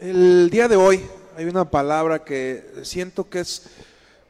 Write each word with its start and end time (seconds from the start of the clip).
El 0.00 0.48
día 0.48 0.66
de 0.66 0.76
hoy 0.76 1.04
hay 1.36 1.44
una 1.44 1.70
palabra 1.70 2.24
que 2.24 2.64
siento 2.84 3.28
que 3.28 3.40
es 3.40 3.64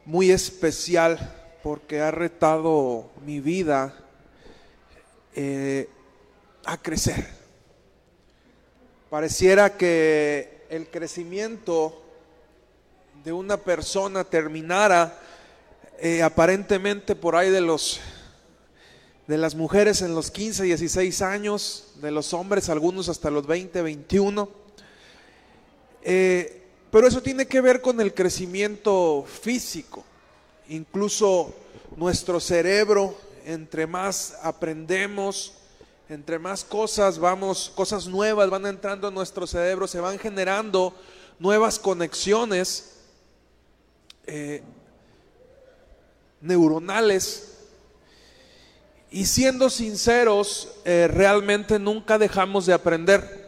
muy 0.05 0.33
especial 0.33 1.33
porque 1.63 2.01
ha 2.01 2.11
retado 2.11 3.09
mi 3.25 3.39
vida 3.39 3.95
eh, 5.33 5.89
a 6.65 6.77
crecer. 6.77 7.25
Pareciera 9.11 9.77
que 9.77 10.67
el 10.71 10.89
crecimiento 10.91 12.03
de 13.23 13.33
una 13.33 13.57
persona 13.57 14.25
terminara 14.25 15.21
eh, 16.01 16.21
aparentemente 16.21 17.15
por 17.15 17.37
ahí 17.37 17.51
de 17.51 17.61
los 17.61 18.01
de 19.29 19.39
las 19.39 19.55
mujeres 19.55 20.03
en 20.03 20.17
los 20.17 20.33
15, 20.33 20.65
16 20.65 21.23
años, 21.23 21.93
de 22.03 22.11
los 22.11 22.35
hombres 22.35 22.69
algunos 22.69 23.09
hasta 23.09 23.31
los 23.31 23.47
20, 23.47 23.81
21 23.83 24.60
eh, 26.03 26.63
pero 26.91 27.07
eso 27.07 27.23
tiene 27.23 27.47
que 27.47 27.61
ver 27.61 27.81
con 27.81 28.01
el 28.01 28.15
crecimiento 28.15 29.25
físico. 29.27 30.05
Incluso 30.69 31.55
nuestro 31.97 32.41
cerebro, 32.41 33.17
entre 33.45 33.87
más 33.87 34.37
aprendemos, 34.43 35.55
entre 36.09 36.39
más 36.39 36.65
cosas 36.65 37.19
vamos, 37.19 37.73
cosas 37.75 38.07
nuevas 38.07 38.51
van 38.51 38.67
entrando 38.67 39.09
en 39.09 39.15
nuestro 39.15 39.47
cerebro, 39.47 39.87
se 39.87 40.01
van 40.01 40.19
generando 40.19 40.95
nuevas 41.39 41.79
conexiones 41.79 42.97
eh, 44.27 44.63
neuronales. 46.41 47.47
Y 49.13 49.27
siendo 49.27 49.71
sinceros, 49.71 50.69
eh, 50.85 51.09
realmente 51.13 51.79
nunca 51.79 52.19
dejamos 52.19 52.67
de 52.67 52.73
aprender. 52.73 53.40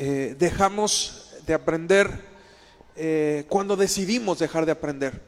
Eh, 0.00 0.36
dejamos 0.38 1.34
de 1.44 1.54
aprender 1.54 2.20
eh, 2.94 3.46
cuando 3.48 3.76
decidimos 3.76 4.38
dejar 4.38 4.64
de 4.64 4.70
aprender. 4.70 5.20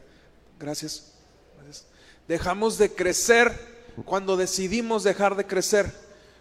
Gracias. 0.60 1.14
Dejamos 2.28 2.78
de 2.78 2.94
crecer 2.94 3.52
cuando 4.04 4.36
decidimos 4.36 5.02
dejar 5.02 5.34
de 5.34 5.44
crecer. 5.44 5.92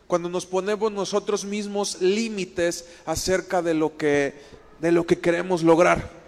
Cuando 0.06 0.30
nos 0.30 0.46
ponemos 0.46 0.92
nosotros 0.92 1.44
mismos 1.44 2.04
límites 2.04 2.86
acerca 3.08 3.64
de 3.64 3.74
lo 3.74 3.98
que, 3.98 4.40
de 4.80 4.92
lo 4.92 5.08
que 5.08 5.18
queremos 5.18 5.64
lograr. 5.64 6.19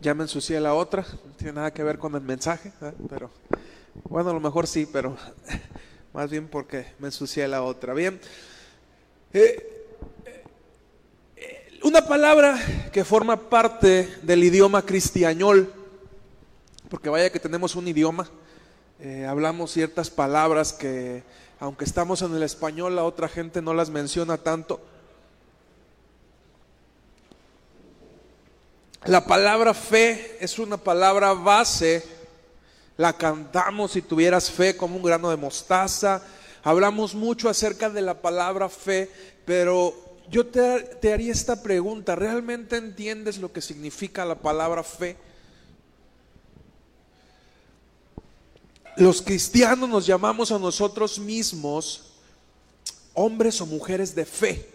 Ya 0.00 0.14
me 0.14 0.24
ensucié 0.24 0.60
la 0.60 0.74
otra, 0.74 1.04
no 1.24 1.32
tiene 1.36 1.54
nada 1.54 1.72
que 1.72 1.82
ver 1.82 1.98
con 1.98 2.14
el 2.14 2.20
mensaje, 2.20 2.72
pero 3.08 3.30
bueno, 4.04 4.30
a 4.30 4.32
lo 4.32 4.40
mejor 4.40 4.66
sí, 4.66 4.88
pero 4.90 5.16
más 6.12 6.30
bien 6.30 6.48
porque 6.48 6.86
me 6.98 7.08
ensucié 7.08 7.48
la 7.48 7.62
otra. 7.62 7.94
Bien, 7.94 8.20
eh, 9.32 9.86
eh, 11.36 11.78
una 11.82 12.06
palabra 12.06 12.58
que 12.92 13.04
forma 13.04 13.48
parte 13.48 14.08
del 14.22 14.44
idioma 14.44 14.82
cristiañol, 14.82 15.72
porque 16.88 17.08
vaya 17.08 17.30
que 17.30 17.40
tenemos 17.40 17.74
un 17.74 17.88
idioma, 17.88 18.28
eh, 19.00 19.26
hablamos 19.26 19.72
ciertas 19.72 20.10
palabras 20.10 20.72
que 20.72 21.22
aunque 21.58 21.84
estamos 21.84 22.20
en 22.22 22.34
el 22.34 22.42
español, 22.42 22.96
la 22.96 23.04
otra 23.04 23.28
gente 23.28 23.62
no 23.62 23.72
las 23.72 23.88
menciona 23.90 24.36
tanto 24.36 24.80
La 29.06 29.24
palabra 29.24 29.72
fe 29.72 30.36
es 30.40 30.58
una 30.58 30.76
palabra 30.76 31.32
base. 31.32 32.02
La 32.96 33.12
cantamos 33.12 33.92
si 33.92 34.02
tuvieras 34.02 34.50
fe 34.50 34.76
como 34.76 34.96
un 34.96 35.02
grano 35.04 35.30
de 35.30 35.36
mostaza. 35.36 36.22
Hablamos 36.64 37.14
mucho 37.14 37.48
acerca 37.48 37.88
de 37.88 38.02
la 38.02 38.20
palabra 38.20 38.68
fe, 38.68 39.08
pero 39.44 39.94
yo 40.28 40.44
te, 40.46 40.80
te 41.00 41.12
haría 41.12 41.30
esta 41.30 41.62
pregunta. 41.62 42.16
¿Realmente 42.16 42.76
entiendes 42.76 43.38
lo 43.38 43.52
que 43.52 43.60
significa 43.60 44.24
la 44.24 44.34
palabra 44.34 44.82
fe? 44.82 45.16
Los 48.96 49.22
cristianos 49.22 49.88
nos 49.88 50.04
llamamos 50.04 50.50
a 50.50 50.58
nosotros 50.58 51.20
mismos 51.20 52.14
hombres 53.14 53.60
o 53.60 53.66
mujeres 53.66 54.16
de 54.16 54.24
fe. 54.24 54.68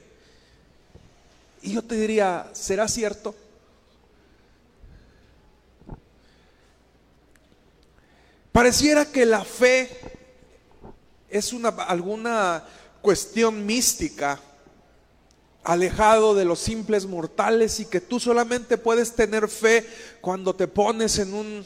Y 1.61 1.73
yo 1.73 1.81
te 1.81 1.95
diría, 1.95 2.49
¿será 2.53 2.87
cierto? 2.87 3.35
Pareciera 8.51 9.05
que 9.05 9.25
la 9.25 9.45
fe 9.45 9.89
es 11.29 11.53
una, 11.53 11.69
alguna 11.69 12.65
cuestión 13.01 13.65
mística, 13.65 14.39
alejado 15.63 16.35
de 16.35 16.43
los 16.43 16.59
simples 16.59 17.05
mortales 17.05 17.79
y 17.79 17.85
que 17.85 18.01
tú 18.01 18.19
solamente 18.19 18.77
puedes 18.77 19.15
tener 19.15 19.47
fe 19.47 19.87
cuando 20.19 20.53
te 20.53 20.67
pones 20.67 21.17
en 21.19 21.33
un 21.33 21.65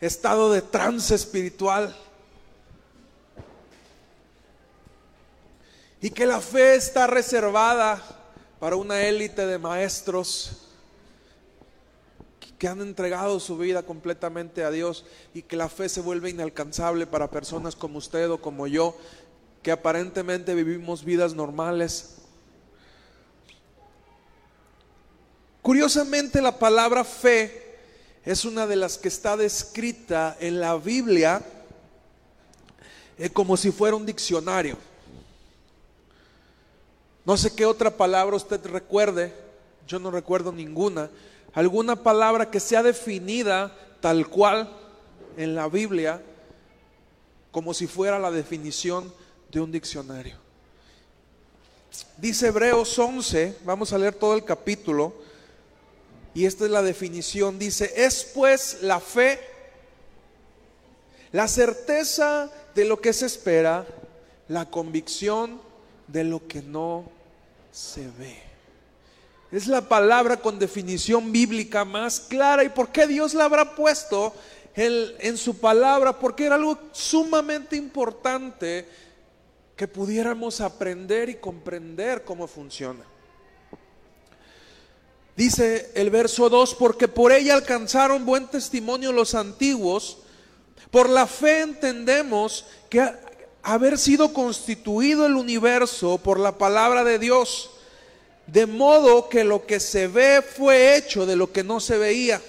estado 0.00 0.52
de 0.52 0.60
trance 0.60 1.14
espiritual. 1.14 1.96
Y 6.02 6.10
que 6.10 6.26
la 6.26 6.40
fe 6.40 6.74
está 6.74 7.06
reservada 7.06 8.02
para 8.60 8.76
una 8.76 9.00
élite 9.00 9.46
de 9.46 9.58
maestros 9.58 10.67
que 12.58 12.68
han 12.68 12.80
entregado 12.80 13.38
su 13.38 13.56
vida 13.56 13.84
completamente 13.84 14.64
a 14.64 14.70
Dios 14.70 15.04
y 15.32 15.42
que 15.42 15.56
la 15.56 15.68
fe 15.68 15.88
se 15.88 16.00
vuelve 16.00 16.30
inalcanzable 16.30 17.06
para 17.06 17.30
personas 17.30 17.76
como 17.76 17.98
usted 17.98 18.28
o 18.30 18.40
como 18.40 18.66
yo, 18.66 18.96
que 19.62 19.70
aparentemente 19.70 20.54
vivimos 20.54 21.04
vidas 21.04 21.34
normales. 21.34 22.16
Curiosamente 25.62 26.42
la 26.42 26.58
palabra 26.58 27.04
fe 27.04 27.78
es 28.24 28.44
una 28.44 28.66
de 28.66 28.76
las 28.76 28.98
que 28.98 29.08
está 29.08 29.36
descrita 29.36 30.36
en 30.40 30.60
la 30.60 30.76
Biblia 30.76 31.42
eh, 33.18 33.30
como 33.30 33.56
si 33.56 33.70
fuera 33.70 33.96
un 33.96 34.06
diccionario. 34.06 34.76
No 37.24 37.36
sé 37.36 37.54
qué 37.54 37.66
otra 37.66 37.90
palabra 37.96 38.36
usted 38.36 38.64
recuerde, 38.66 39.32
yo 39.86 39.98
no 39.98 40.10
recuerdo 40.10 40.50
ninguna, 40.50 41.10
alguna 41.58 41.96
palabra 41.96 42.52
que 42.52 42.60
sea 42.60 42.84
definida 42.84 43.76
tal 44.00 44.28
cual 44.28 44.70
en 45.36 45.56
la 45.56 45.68
Biblia 45.68 46.22
como 47.50 47.74
si 47.74 47.88
fuera 47.88 48.16
la 48.20 48.30
definición 48.30 49.12
de 49.50 49.58
un 49.58 49.72
diccionario. 49.72 50.36
Dice 52.16 52.46
Hebreos 52.46 52.96
11, 52.96 53.56
vamos 53.64 53.92
a 53.92 53.98
leer 53.98 54.14
todo 54.14 54.36
el 54.36 54.44
capítulo, 54.44 55.12
y 56.32 56.46
esta 56.46 56.64
es 56.64 56.70
la 56.70 56.80
definición, 56.80 57.58
dice, 57.58 57.92
es 57.96 58.22
pues 58.32 58.78
la 58.82 59.00
fe, 59.00 59.40
la 61.32 61.48
certeza 61.48 62.52
de 62.76 62.84
lo 62.84 63.00
que 63.00 63.12
se 63.12 63.26
espera, 63.26 63.84
la 64.46 64.70
convicción 64.70 65.60
de 66.06 66.22
lo 66.22 66.46
que 66.46 66.62
no 66.62 67.10
se 67.72 68.06
ve. 68.16 68.47
Es 69.50 69.66
la 69.66 69.80
palabra 69.80 70.36
con 70.36 70.58
definición 70.58 71.32
bíblica 71.32 71.84
más 71.84 72.20
clara. 72.20 72.64
¿Y 72.64 72.68
por 72.68 72.90
qué 72.90 73.06
Dios 73.06 73.32
la 73.32 73.44
habrá 73.44 73.74
puesto 73.74 74.34
en, 74.74 75.38
su 75.38 75.56
palabra? 75.58 76.18
Porque 76.18 76.44
era 76.44 76.56
algo 76.56 76.78
sumamente 76.92 77.74
importante 77.74 78.86
que 79.74 79.88
pudiéramos 79.88 80.60
aprender 80.60 81.30
y 81.30 81.36
comprender 81.36 82.24
cómo 82.24 82.46
funciona. 82.46 83.04
Dice 85.34 85.92
el 85.94 86.10
verso 86.10 86.50
2, 86.50 86.74
porque 86.74 87.08
por 87.08 87.32
ella 87.32 87.54
alcanzaron 87.54 88.26
buen 88.26 88.48
testimonio 88.48 89.12
los 89.12 89.34
antiguos, 89.34 90.18
por 90.90 91.08
la 91.08 91.26
fe 91.26 91.60
entendemos 91.60 92.66
que 92.90 93.08
haber 93.62 93.96
sido 93.96 94.32
constituido 94.32 95.24
el 95.24 95.36
universo 95.36 96.18
por 96.18 96.38
la 96.38 96.58
palabra 96.58 97.04
de 97.04 97.18
Dios 97.18 97.70
de 98.48 98.66
modo 98.66 99.28
que 99.28 99.44
lo 99.44 99.66
que 99.66 99.78
se 99.78 100.08
ve 100.08 100.42
fue 100.42 100.96
hecho 100.96 101.26
de 101.26 101.36
lo 101.36 101.52
que 101.52 101.62
no 101.62 101.80
se 101.80 101.98
veía. 101.98 102.40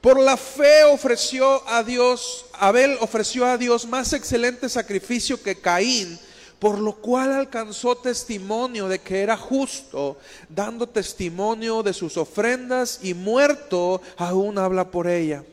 Por 0.00 0.18
la 0.18 0.36
fe 0.36 0.84
ofreció 0.84 1.66
a 1.68 1.82
Dios, 1.82 2.46
Abel 2.54 2.96
ofreció 3.00 3.46
a 3.46 3.56
Dios 3.56 3.86
más 3.86 4.12
excelente 4.12 4.68
sacrificio 4.68 5.40
que 5.42 5.60
Caín, 5.60 6.18
por 6.58 6.78
lo 6.78 6.96
cual 6.96 7.32
alcanzó 7.32 7.96
testimonio 7.96 8.88
de 8.88 8.98
que 8.98 9.20
era 9.20 9.36
justo, 9.36 10.18
dando 10.48 10.88
testimonio 10.88 11.82
de 11.82 11.92
sus 11.92 12.16
ofrendas 12.16 13.00
y 13.02 13.14
muerto 13.14 14.02
aún 14.16 14.58
habla 14.58 14.90
por 14.90 15.06
ella. 15.06 15.44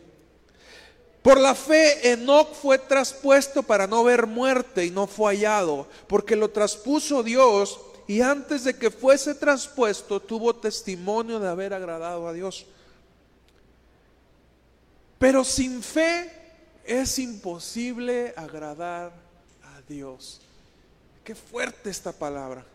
Por 1.22 1.42
la 1.42 1.56
fe, 1.56 2.14
Enoc 2.14 2.54
fue 2.54 2.78
traspuesto 2.78 3.62
para 3.62 3.86
no 3.86 4.02
ver 4.04 4.28
muerte 4.28 4.86
y 4.86 4.92
no 4.92 5.08
fue 5.08 5.36
hallado, 5.36 5.88
porque 6.08 6.38
lo 6.38 6.50
traspuso 6.50 7.22
Dios 7.22 7.82
y 8.08 8.22
antes 8.22 8.64
de 8.64 8.74
que 8.74 8.90
fuese 8.90 9.36
traspuesto 9.36 10.22
tuvo 10.22 10.56
testimonio 10.56 11.40
de 11.40 11.50
haber 11.50 11.74
agradado 11.74 12.28
a 12.28 12.34
Dios. 12.34 12.66
Pero 15.20 15.44
sin 15.44 15.84
fe 15.84 16.32
es 16.86 17.20
imposible 17.20 18.34
agradar 18.38 19.12
a 19.64 19.82
Dios. 19.90 20.40
Qué 21.24 21.36
fuerte 21.36 21.90
esta 21.90 22.14
palabra. 22.14 22.66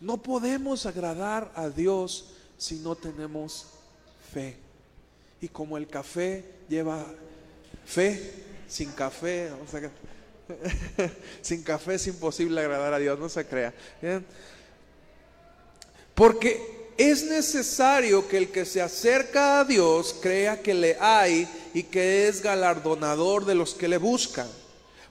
No 0.00 0.16
podemos 0.16 0.86
agradar 0.86 1.52
a 1.54 1.68
Dios 1.68 2.30
si 2.58 2.80
no 2.80 2.96
tenemos 2.96 3.66
fe. 4.32 4.56
Y 5.40 5.48
como 5.48 5.76
el 5.76 5.86
café 5.86 6.44
lleva 6.68 7.06
fe, 7.86 8.44
sin 8.66 8.90
café, 8.90 9.52
sin 11.42 11.62
café 11.62 11.94
es 11.94 12.06
imposible 12.06 12.60
agradar 12.60 12.94
a 12.94 12.98
Dios, 12.98 13.18
no 13.18 13.28
se 13.28 13.46
crea. 13.46 13.72
Porque 16.14 16.92
es 16.96 17.24
necesario 17.24 18.28
que 18.28 18.38
el 18.38 18.48
que 18.50 18.64
se 18.64 18.80
acerca 18.80 19.60
a 19.60 19.64
Dios 19.64 20.16
crea 20.20 20.62
que 20.62 20.74
le 20.74 20.96
hay 21.00 21.48
y 21.74 21.84
que 21.84 22.28
es 22.28 22.42
galardonador 22.42 23.44
de 23.44 23.54
los 23.54 23.74
que 23.74 23.88
le 23.88 23.98
buscan. 23.98 24.48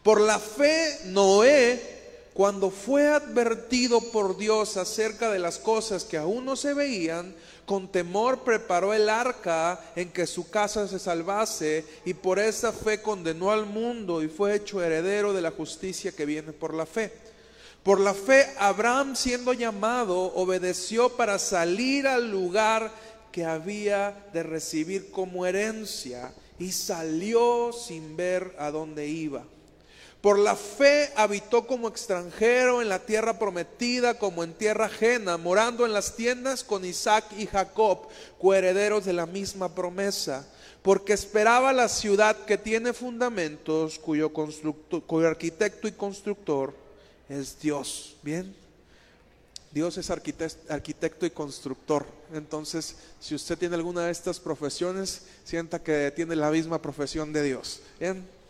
Por 0.02 0.22
la 0.22 0.40
fe, 0.40 1.00
Noé 1.06 1.94
cuando 2.34 2.72
fue 2.72 3.10
advertido 3.10 4.02
por 4.12 4.38
Dios 4.38 4.78
acerca 4.78 5.32
de 5.32 5.40
las 5.40 5.60
cosas 5.60 6.04
que 6.04 6.18
aún 6.18 6.46
no 6.46 6.56
se 6.56 6.74
veían, 6.74 7.36
con 7.66 7.88
temor 7.88 8.44
preparó 8.44 8.94
el 8.94 9.10
arca 9.10 9.80
en 9.96 10.12
que 10.12 10.28
su 10.28 10.50
casa 10.50 10.88
se 10.88 11.00
salvase 11.00 11.86
y 12.06 12.14
por 12.14 12.40
esa 12.40 12.72
fe 12.72 13.02
condenó 13.02 13.52
al 13.52 13.66
mundo 13.66 14.22
y 14.22 14.28
fue 14.28 14.56
hecho 14.56 14.82
heredero 14.82 15.34
de 15.34 15.42
la 15.42 15.52
justicia 15.52 16.12
que 16.12 16.26
viene 16.26 16.52
por 16.52 16.74
la 16.74 16.86
fe. 16.86 17.12
Por 17.84 18.00
la 18.00 18.14
fe, 18.14 18.48
Abraham 18.60 19.16
siendo 19.16 19.54
llamado, 19.54 20.34
obedeció 20.36 21.10
para 21.10 21.38
salir 21.40 22.08
al 22.08 22.32
lugar 22.32 22.92
que 23.32 23.46
había 23.46 24.28
de 24.32 24.44
recibir 24.44 25.12
como 25.12 25.46
herencia 25.46 26.34
y 26.60 26.72
salió 26.72 27.72
sin 27.74 28.16
ver 28.16 28.56
a 28.58 28.72
dónde 28.72 29.08
iba. 29.08 29.44
Por 30.24 30.40
la 30.40 30.56
fe 30.56 31.12
habitó 31.18 31.68
como 31.68 31.90
extranjero 31.90 32.82
en 32.82 32.88
la 32.88 33.00
tierra 33.00 33.38
prometida, 33.38 34.18
como 34.18 34.46
en 34.46 34.54
tierra 34.54 34.86
ajena, 34.86 35.36
morando 35.36 35.86
en 35.86 35.92
las 35.92 36.16
tiendas 36.16 36.64
con 36.64 36.86
Isaac 36.86 37.26
y 37.38 37.46
Jacob, 37.46 38.08
coherederos 38.40 39.04
de 39.04 39.12
la 39.12 39.26
misma 39.26 39.76
promesa, 39.76 40.48
porque 40.82 41.12
esperaba 41.12 41.74
la 41.74 41.90
ciudad 41.90 42.38
que 42.46 42.58
tiene 42.58 42.94
fundamentos, 42.94 44.00
cuyo, 44.00 44.32
cuyo 44.32 45.28
arquitecto 45.28 45.90
y 45.90 45.92
constructor 45.92 46.74
es 47.28 47.60
Dios. 47.60 48.16
Bien, 48.24 48.56
Dios 49.74 49.98
es 49.98 50.10
arquitecto 50.10 51.26
y 51.26 51.32
constructor. 51.32 52.06
Entonces, 52.34 52.96
si 53.20 53.36
usted 53.36 53.58
tiene 53.58 53.76
alguna 53.76 54.06
de 54.06 54.14
estas 54.14 54.40
profesiones, 54.40 55.24
sienta 55.44 55.84
que 55.84 56.14
tiene 56.16 56.38
la 56.38 56.50
misma 56.50 56.82
profesión 56.82 57.34
de 57.34 57.44
Dios. 57.44 57.82
Bien. 58.00 58.43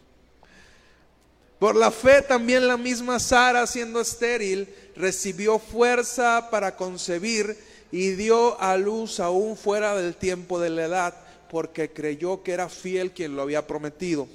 Por 1.64 1.78
la 1.78 1.92
fe 1.92 2.22
también 2.22 2.68
la 2.68 2.76
misma 2.76 3.22
Sara, 3.22 3.66
siendo 3.68 4.02
estéril, 4.02 4.68
recibió 4.98 5.60
fuerza 5.60 6.50
para 6.52 6.76
concebir 6.76 7.58
y 7.90 8.10
dio 8.16 8.60
a 8.60 8.76
luz 8.76 9.22
aún 9.22 9.56
fuera 9.56 9.96
del 9.96 10.14
tiempo 10.14 10.60
de 10.60 10.70
la 10.70 10.84
edad, 10.84 11.16
porque 11.50 11.90
creyó 11.90 12.44
que 12.44 12.52
era 12.52 12.68
fiel 12.68 13.12
quien 13.14 13.38
lo 13.38 13.44
había 13.44 13.66
prometido. 13.66 14.28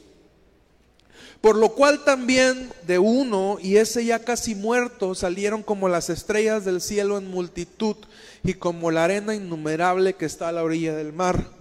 Por 1.43 1.57
lo 1.57 1.75
cual 1.75 2.03
también 2.03 2.73
de 2.87 2.99
uno, 2.99 3.59
y 3.61 3.77
ese 3.77 4.07
ya 4.07 4.25
casi 4.25 4.55
muerto, 4.55 5.15
salieron 5.15 5.63
como 5.63 5.91
las 5.91 6.09
estrellas 6.09 6.65
del 6.65 6.81
cielo 6.81 7.19
en 7.19 7.31
multitud 7.31 7.97
y 8.43 8.55
como 8.55 8.91
la 8.91 9.05
arena 9.05 9.35
innumerable 9.35 10.15
que 10.15 10.25
está 10.25 10.49
a 10.49 10.53
la 10.53 10.65
orilla 10.65 10.97
del 10.97 11.13
mar. 11.13 11.58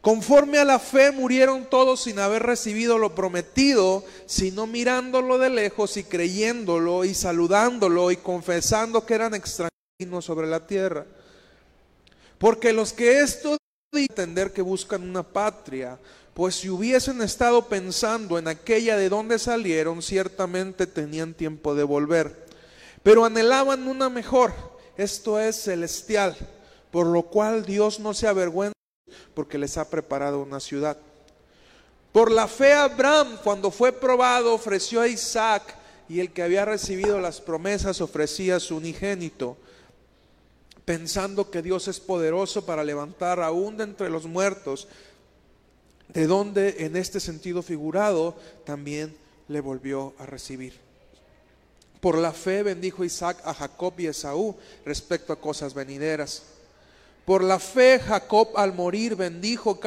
Conforme 0.00 0.58
a 0.58 0.64
la 0.64 0.78
fe 0.78 1.12
murieron 1.12 1.66
todos 1.68 2.04
sin 2.04 2.18
haber 2.18 2.42
recibido 2.42 2.96
lo 2.96 3.14
prometido, 3.14 4.02
sino 4.24 4.66
mirándolo 4.66 5.36
de 5.36 5.50
lejos 5.50 5.98
y 5.98 6.04
creyéndolo 6.04 7.04
y 7.04 7.14
saludándolo 7.14 8.10
y 8.10 8.16
confesando 8.16 9.04
que 9.04 9.14
eran 9.14 9.34
extraños 9.34 10.24
sobre 10.24 10.46
la 10.46 10.66
tierra. 10.66 11.04
Porque 12.38 12.72
los 12.72 12.94
que 12.94 13.20
esto 13.20 13.58
entender 13.92 14.52
que 14.52 14.62
buscan 14.62 15.02
una 15.02 15.22
patria, 15.22 15.98
pues 16.32 16.54
si 16.54 16.70
hubiesen 16.70 17.20
estado 17.20 17.68
pensando 17.68 18.38
en 18.38 18.48
aquella 18.48 18.96
de 18.96 19.10
donde 19.10 19.38
salieron, 19.38 20.00
ciertamente 20.00 20.86
tenían 20.86 21.34
tiempo 21.34 21.74
de 21.74 21.84
volver. 21.84 22.46
Pero 23.02 23.26
anhelaban 23.26 23.86
una 23.86 24.08
mejor, 24.08 24.54
esto 24.96 25.38
es 25.38 25.56
celestial, 25.56 26.36
por 26.90 27.06
lo 27.06 27.24
cual 27.24 27.66
Dios 27.66 28.00
no 28.00 28.14
se 28.14 28.28
avergüenza 28.28 28.79
porque 29.34 29.58
les 29.58 29.76
ha 29.78 29.88
preparado 29.88 30.40
una 30.40 30.60
ciudad. 30.60 30.96
Por 32.12 32.30
la 32.30 32.48
fe 32.48 32.72
Abraham, 32.72 33.38
cuando 33.44 33.70
fue 33.70 33.92
probado, 33.92 34.54
ofreció 34.54 35.00
a 35.00 35.08
Isaac 35.08 35.76
y 36.08 36.18
el 36.18 36.32
que 36.32 36.42
había 36.42 36.64
recibido 36.64 37.20
las 37.20 37.40
promesas 37.40 38.00
ofrecía 38.00 38.56
a 38.56 38.60
su 38.60 38.76
unigénito, 38.76 39.56
pensando 40.84 41.50
que 41.50 41.62
Dios 41.62 41.86
es 41.86 42.00
poderoso 42.00 42.66
para 42.66 42.82
levantar 42.82 43.40
aún 43.40 43.76
de 43.76 43.84
entre 43.84 44.10
los 44.10 44.26
muertos, 44.26 44.88
de 46.08 46.26
donde 46.26 46.84
en 46.84 46.96
este 46.96 47.20
sentido 47.20 47.62
figurado 47.62 48.34
también 48.64 49.16
le 49.46 49.60
volvió 49.60 50.14
a 50.18 50.26
recibir. 50.26 50.74
Por 52.00 52.16
la 52.18 52.32
fe 52.32 52.62
bendijo 52.62 53.04
Isaac 53.04 53.38
a 53.44 53.54
Jacob 53.54 53.92
y 53.98 54.06
Esaú 54.06 54.56
respecto 54.84 55.32
a 55.32 55.40
cosas 55.40 55.74
venideras. 55.74 56.42
Por 57.24 57.44
la 57.44 57.58
fe 57.58 57.98
Jacob 57.98 58.48
al 58.56 58.74
morir 58.74 59.14
bendijo 59.16 59.78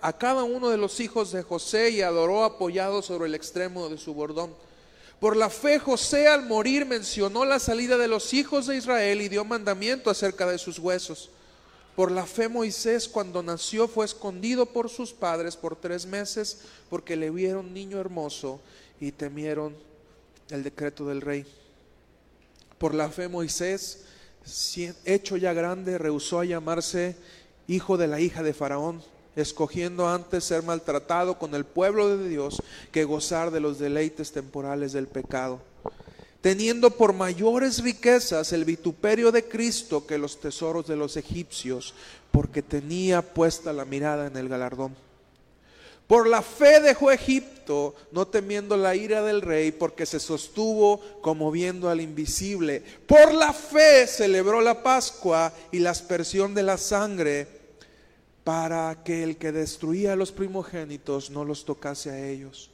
a 0.00 0.12
cada 0.12 0.44
uno 0.44 0.68
de 0.68 0.76
los 0.76 1.00
hijos 1.00 1.32
de 1.32 1.42
José 1.42 1.90
y 1.90 2.02
adoró 2.02 2.44
apoyado 2.44 3.02
sobre 3.02 3.26
el 3.26 3.34
extremo 3.34 3.88
de 3.88 3.98
su 3.98 4.14
bordón. 4.14 4.54
Por 5.20 5.36
la 5.36 5.48
fe 5.48 5.78
José 5.78 6.28
al 6.28 6.44
morir 6.44 6.84
mencionó 6.84 7.44
la 7.44 7.58
salida 7.58 7.96
de 7.96 8.08
los 8.08 8.34
hijos 8.34 8.66
de 8.66 8.76
Israel 8.76 9.22
y 9.22 9.28
dio 9.28 9.44
mandamiento 9.44 10.10
acerca 10.10 10.46
de 10.46 10.58
sus 10.58 10.78
huesos. 10.78 11.30
Por 11.96 12.12
la 12.12 12.26
fe 12.26 12.48
Moisés 12.48 13.08
cuando 13.08 13.42
nació 13.42 13.88
fue 13.88 14.04
escondido 14.04 14.66
por 14.66 14.90
sus 14.90 15.14
padres 15.14 15.56
por 15.56 15.76
tres 15.76 16.04
meses 16.04 16.58
porque 16.90 17.16
le 17.16 17.30
vieron 17.30 17.72
niño 17.72 17.98
hermoso 17.98 18.60
y 19.00 19.12
temieron 19.12 19.74
el 20.50 20.62
decreto 20.62 21.06
del 21.06 21.22
rey. 21.22 21.46
Por 22.76 22.94
la 22.94 23.08
fe 23.08 23.28
Moisés 23.28 24.04
hecho 25.04 25.36
ya 25.36 25.52
grande, 25.52 25.98
rehusó 25.98 26.40
a 26.40 26.44
llamarse 26.44 27.16
hijo 27.66 27.96
de 27.96 28.06
la 28.06 28.20
hija 28.20 28.42
de 28.42 28.54
Faraón, 28.54 29.02
escogiendo 29.34 30.08
antes 30.08 30.44
ser 30.44 30.62
maltratado 30.62 31.38
con 31.38 31.54
el 31.54 31.64
pueblo 31.64 32.16
de 32.16 32.28
Dios 32.28 32.62
que 32.90 33.04
gozar 33.04 33.50
de 33.50 33.60
los 33.60 33.78
deleites 33.78 34.32
temporales 34.32 34.92
del 34.92 35.08
pecado, 35.08 35.60
teniendo 36.40 36.90
por 36.90 37.12
mayores 37.12 37.82
riquezas 37.82 38.52
el 38.52 38.64
vituperio 38.64 39.32
de 39.32 39.44
Cristo 39.44 40.06
que 40.06 40.18
los 40.18 40.40
tesoros 40.40 40.86
de 40.86 40.96
los 40.96 41.16
egipcios, 41.16 41.94
porque 42.30 42.62
tenía 42.62 43.22
puesta 43.22 43.72
la 43.72 43.84
mirada 43.84 44.26
en 44.26 44.36
el 44.36 44.48
galardón. 44.48 45.05
Por 46.06 46.28
la 46.28 46.40
fe 46.40 46.80
dejó 46.80 47.10
Egipto, 47.10 47.94
no 48.12 48.28
temiendo 48.28 48.76
la 48.76 48.94
ira 48.94 49.22
del 49.22 49.42
rey, 49.42 49.72
porque 49.72 50.06
se 50.06 50.20
sostuvo 50.20 51.00
como 51.20 51.50
viendo 51.50 51.88
al 51.90 52.00
invisible. 52.00 52.82
Por 53.06 53.34
la 53.34 53.52
fe 53.52 54.06
celebró 54.06 54.60
la 54.60 54.84
Pascua 54.84 55.52
y 55.72 55.80
la 55.80 55.90
aspersión 55.90 56.54
de 56.54 56.62
la 56.62 56.78
sangre, 56.78 57.48
para 58.44 59.02
que 59.02 59.24
el 59.24 59.36
que 59.36 59.50
destruía 59.50 60.12
a 60.12 60.16
los 60.16 60.30
primogénitos 60.30 61.30
no 61.30 61.44
los 61.44 61.64
tocase 61.64 62.10
a 62.10 62.24
ellos. 62.24 62.70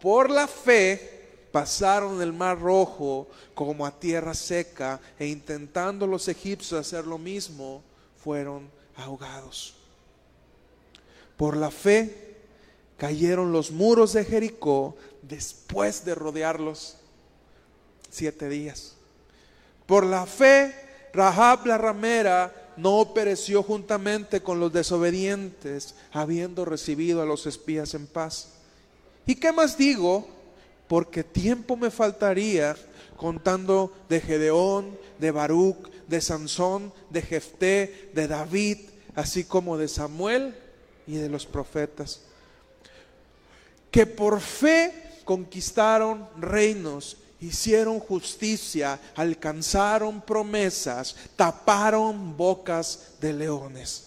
Por 0.00 0.28
la 0.28 0.48
fe 0.48 1.18
pasaron 1.52 2.20
el 2.20 2.32
mar 2.32 2.60
rojo 2.60 3.28
como 3.54 3.86
a 3.86 4.00
tierra 4.00 4.34
seca, 4.34 5.00
e 5.16 5.26
intentando 5.26 6.08
los 6.08 6.26
egipcios 6.26 6.80
hacer 6.80 7.06
lo 7.06 7.18
mismo, 7.18 7.84
fueron 8.16 8.68
ahogados. 8.96 9.74
Por 11.36 11.56
la 11.56 11.70
fe 11.70 12.27
cayeron 12.98 13.52
los 13.52 13.70
muros 13.70 14.12
de 14.12 14.24
Jericó 14.24 14.96
después 15.22 16.04
de 16.04 16.14
rodearlos 16.14 16.98
siete 18.10 18.48
días. 18.48 18.94
Por 19.86 20.04
la 20.04 20.26
fe, 20.26 20.74
Rahab 21.14 21.66
la 21.66 21.78
ramera 21.78 22.74
no 22.76 23.12
pereció 23.14 23.62
juntamente 23.62 24.42
con 24.42 24.60
los 24.60 24.72
desobedientes, 24.72 25.94
habiendo 26.12 26.64
recibido 26.64 27.22
a 27.22 27.26
los 27.26 27.46
espías 27.46 27.94
en 27.94 28.06
paz. 28.06 28.50
¿Y 29.26 29.34
qué 29.36 29.52
más 29.52 29.78
digo? 29.78 30.28
Porque 30.86 31.24
tiempo 31.24 31.76
me 31.76 31.90
faltaría 31.90 32.76
contando 33.16 33.92
de 34.08 34.20
Gedeón, 34.20 34.96
de 35.18 35.30
Baruch, 35.30 35.88
de 36.06 36.20
Sansón, 36.20 36.92
de 37.10 37.22
Jefté, 37.22 38.10
de 38.14 38.28
David, 38.28 38.78
así 39.14 39.44
como 39.44 39.76
de 39.76 39.88
Samuel 39.88 40.54
y 41.06 41.16
de 41.16 41.28
los 41.28 41.46
profetas, 41.46 42.22
que 43.90 44.06
por 44.06 44.40
fe 44.40 45.20
conquistaron 45.24 46.28
reinos, 46.38 47.16
hicieron 47.40 48.00
justicia, 48.00 48.98
alcanzaron 49.14 50.20
promesas, 50.20 51.14
taparon 51.36 52.36
bocas 52.36 53.14
de 53.20 53.32
leones. 53.32 54.04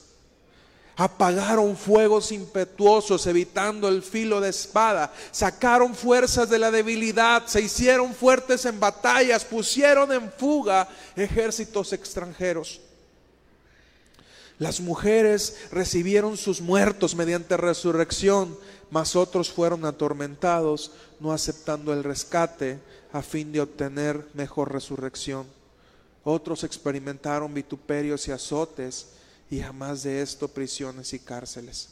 Apagaron 0.97 1.75
fuegos 1.77 2.31
impetuosos, 2.31 3.25
evitando 3.25 3.87
el 3.87 4.03
filo 4.03 4.41
de 4.41 4.49
espada. 4.49 5.11
Sacaron 5.31 5.95
fuerzas 5.95 6.49
de 6.49 6.59
la 6.59 6.69
debilidad, 6.69 7.47
se 7.47 7.61
hicieron 7.61 8.13
fuertes 8.13 8.65
en 8.65 8.79
batallas, 8.79 9.45
pusieron 9.45 10.11
en 10.11 10.31
fuga 10.31 10.87
ejércitos 11.15 11.93
extranjeros. 11.93 12.81
Las 14.59 14.79
mujeres 14.79 15.57
recibieron 15.71 16.37
sus 16.37 16.61
muertos 16.61 17.15
mediante 17.15 17.57
resurrección, 17.57 18.55
mas 18.91 19.15
otros 19.15 19.49
fueron 19.49 19.85
atormentados, 19.85 20.91
no 21.19 21.31
aceptando 21.31 21.93
el 21.93 22.03
rescate 22.03 22.79
a 23.13 23.21
fin 23.21 23.51
de 23.51 23.61
obtener 23.61 24.27
mejor 24.33 24.71
resurrección. 24.71 25.47
Otros 26.23 26.63
experimentaron 26.63 27.53
vituperios 27.53 28.27
y 28.27 28.31
azotes 28.31 29.07
y 29.49 29.61
jamás 29.61 30.03
de 30.03 30.21
esto 30.21 30.49
prisiones 30.49 31.13
y 31.13 31.19
cárceles. 31.19 31.89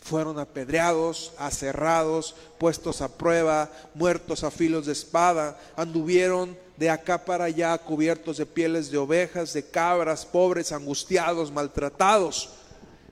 Fueron 0.00 0.38
apedreados, 0.38 1.32
aserrados, 1.38 2.34
puestos 2.58 3.02
a 3.02 3.16
prueba, 3.16 3.70
muertos 3.94 4.44
a 4.44 4.50
filos 4.50 4.86
de 4.86 4.92
espada, 4.92 5.60
anduvieron 5.76 6.56
de 6.76 6.90
acá 6.90 7.24
para 7.24 7.44
allá 7.44 7.76
cubiertos 7.78 8.38
de 8.38 8.46
pieles 8.46 8.90
de 8.90 8.98
ovejas, 8.98 9.52
de 9.52 9.62
cabras, 9.62 10.24
pobres, 10.24 10.72
angustiados, 10.72 11.52
maltratados, 11.52 12.48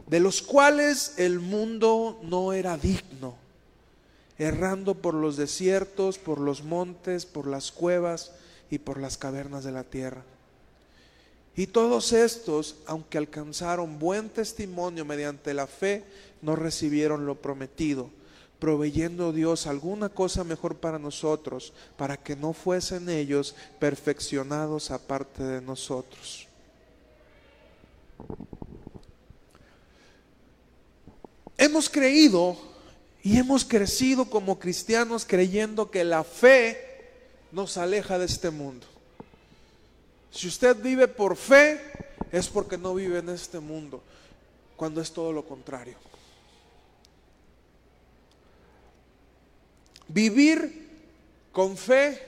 de 0.09 0.21
los 0.21 0.43
cuales 0.43 1.15
el 1.19 1.39
mundo 1.39 2.19
no 2.23 2.53
era 2.53 2.79
digno, 2.79 3.35
errando 4.39 4.95
por 4.95 5.15
los 5.15 5.37
desiertos, 5.37 6.19
por 6.19 6.41
los 6.41 6.63
montes, 6.65 7.27
por 7.27 7.47
las 7.47 7.71
cuevas 7.73 8.33
y 8.71 8.79
por 8.79 8.99
las 8.99 9.19
cavernas 9.19 9.65
de 9.65 9.73
la 9.73 9.85
tierra. 9.85 10.23
Y 11.57 11.67
todos 11.67 12.13
estos, 12.13 12.77
aunque 12.87 13.19
alcanzaron 13.19 13.99
buen 13.99 14.31
testimonio 14.31 15.05
mediante 15.05 15.53
la 15.53 15.67
fe, 15.67 16.05
no 16.41 16.55
recibieron 16.57 17.27
lo 17.27 17.35
prometido, 17.35 18.11
proveyendo 18.61 19.33
Dios 19.33 19.67
alguna 19.67 20.09
cosa 20.09 20.45
mejor 20.45 20.77
para 20.77 20.99
nosotros, 20.99 21.73
para 21.97 22.17
que 22.17 22.37
no 22.37 22.53
fuesen 22.53 23.09
ellos 23.09 23.57
perfeccionados 23.81 24.91
aparte 24.91 25.43
de 25.43 25.61
nosotros. 25.61 26.47
Hemos 31.59 31.91
creído 31.91 32.57
y 33.23 33.37
hemos 33.37 33.65
crecido 33.65 34.31
como 34.31 34.61
cristianos 34.61 35.27
creyendo 35.27 35.91
que 35.91 36.05
la 36.05 36.23
fe 36.23 36.81
nos 37.51 37.77
aleja 37.77 38.17
de 38.17 38.27
este 38.27 38.51
mundo. 38.51 38.87
Si 40.31 40.47
usted 40.47 40.77
vive 40.77 41.09
por 41.09 41.37
fe, 41.37 41.81
es 42.31 42.49
porque 42.49 42.79
no 42.79 42.95
vive 42.95 43.19
en 43.19 43.31
este 43.31 43.59
mundo, 43.59 44.03
cuando 44.77 45.01
es 45.01 45.11
todo 45.13 45.33
lo 45.33 45.45
contrario. 45.45 45.97
Vivir 50.07 50.89
con 51.51 51.77
fe 51.77 52.23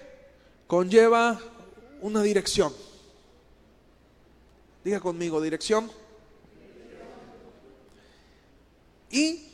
conlleva 0.67 1.41
una 2.01 2.23
dirección. 2.23 2.75
Diga 4.83 4.99
conmigo, 4.99 5.41
dirección. 5.41 5.91
Y 9.11 9.49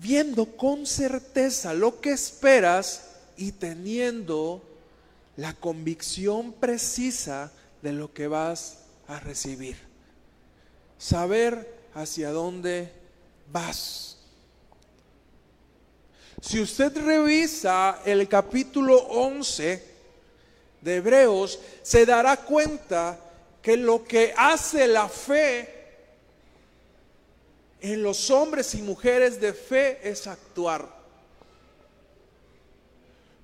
viendo 0.00 0.56
con 0.56 0.86
certeza 0.86 1.74
lo 1.74 2.00
que 2.00 2.12
esperas 2.12 3.10
y 3.36 3.52
teniendo 3.52 4.62
la 5.36 5.54
convicción 5.54 6.52
precisa 6.52 7.52
de 7.82 7.92
lo 7.92 8.12
que 8.12 8.28
vas 8.28 8.78
a 9.08 9.20
recibir. 9.20 9.76
Saber 10.98 11.80
hacia 11.94 12.30
dónde 12.30 12.92
vas. 13.50 14.18
Si 16.40 16.60
usted 16.60 16.96
revisa 16.96 18.00
el 18.04 18.26
capítulo 18.28 18.96
11 18.96 19.84
de 20.80 20.96
Hebreos, 20.96 21.58
se 21.82 22.06
dará 22.06 22.36
cuenta 22.38 23.18
que 23.60 23.76
lo 23.76 24.04
que 24.04 24.32
hace 24.36 24.86
la 24.86 25.08
fe 25.08 25.79
en 27.80 28.02
los 28.02 28.30
hombres 28.30 28.74
y 28.74 28.82
mujeres 28.82 29.40
de 29.40 29.52
fe 29.52 30.00
es 30.08 30.26
actuar. 30.26 30.86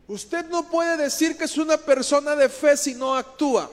Usted 0.09 0.47
no 0.47 0.69
puede 0.69 0.97
decir 0.97 1.37
que 1.37 1.45
es 1.45 1.57
una 1.57 1.77
persona 1.77 2.37
de 2.37 2.49
fe 2.49 2.77
si 2.77 2.95
no 2.95 3.17
actúa. 3.17 3.69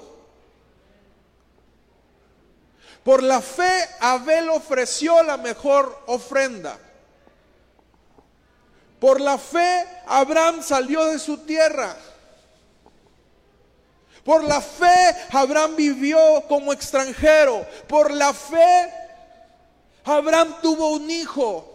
Por 3.03 3.21
la 3.21 3.41
fe 3.41 3.89
Abel 3.99 4.49
ofreció 4.49 5.21
la 5.23 5.37
mejor 5.37 6.01
ofrenda. 6.07 6.79
Por 8.99 9.19
la 9.19 9.37
fe 9.37 9.85
Abraham 10.07 10.63
salió 10.63 11.05
de 11.05 11.19
su 11.19 11.37
tierra. 11.39 11.95
Por 14.23 14.43
la 14.45 14.61
fe 14.61 15.15
Abraham 15.31 15.75
vivió 15.75 16.17
como 16.47 16.71
extranjero. 16.71 17.67
Por 17.89 18.09
la 18.11 18.33
fe 18.33 19.02
Abraham 20.03 20.55
tuvo 20.61 20.91
un 20.91 21.09
hijo. 21.09 21.69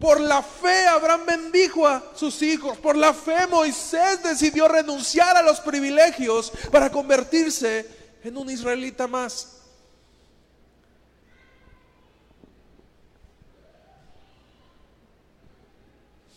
Por 0.00 0.20
la 0.20 0.42
fe 0.42 0.86
Abraham 0.86 1.24
bendijo 1.26 1.86
a 1.86 2.12
sus 2.14 2.42
hijos. 2.42 2.76
Por 2.78 2.96
la 2.96 3.14
fe 3.14 3.46
Moisés 3.46 4.22
decidió 4.22 4.68
renunciar 4.68 5.36
a 5.36 5.42
los 5.42 5.60
privilegios 5.60 6.52
para 6.70 6.90
convertirse 6.90 7.86
en 8.22 8.36
un 8.36 8.50
israelita 8.50 9.06
más. 9.06 9.52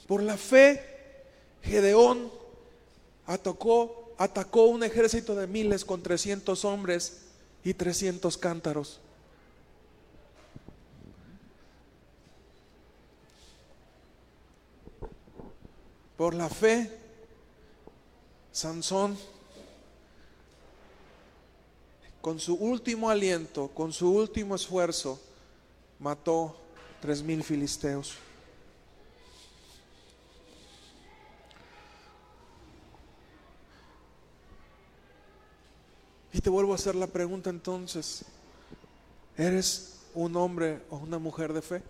Por 0.08 0.24
la 0.24 0.38
fe 0.38 0.84
Gedeón 1.62 2.32
atacó, 3.28 4.16
atacó 4.18 4.64
un 4.66 4.84
ejército 4.84 5.36
de 5.36 5.46
miles 5.46 5.86
con 5.86 6.02
300 6.02 6.66
hombres 6.66 7.26
y 7.64 7.74
300 7.76 8.38
cántaros. 8.38 9.02
Por 16.20 16.34
la 16.34 16.50
fe, 16.50 16.92
Sansón, 18.52 19.18
con 22.20 22.42
su 22.42 22.56
último 22.56 23.10
aliento, 23.10 23.70
con 23.70 23.94
su 23.94 24.12
último 24.12 24.56
esfuerzo, 24.56 25.18
mató 25.98 26.58
tres 27.00 27.24
mil 27.24 27.42
filisteos. 27.42 28.16
Y 36.34 36.42
te 36.42 36.50
vuelvo 36.50 36.74
a 36.74 36.76
hacer 36.76 36.96
la 36.96 37.08
pregunta 37.08 37.50
entonces, 37.50 38.26
¿eres 39.38 40.02
un 40.14 40.36
hombre 40.36 40.82
o 40.90 40.98
una 40.98 41.18
mujer 41.18 41.54
de 41.54 41.62
fe? 41.62 41.82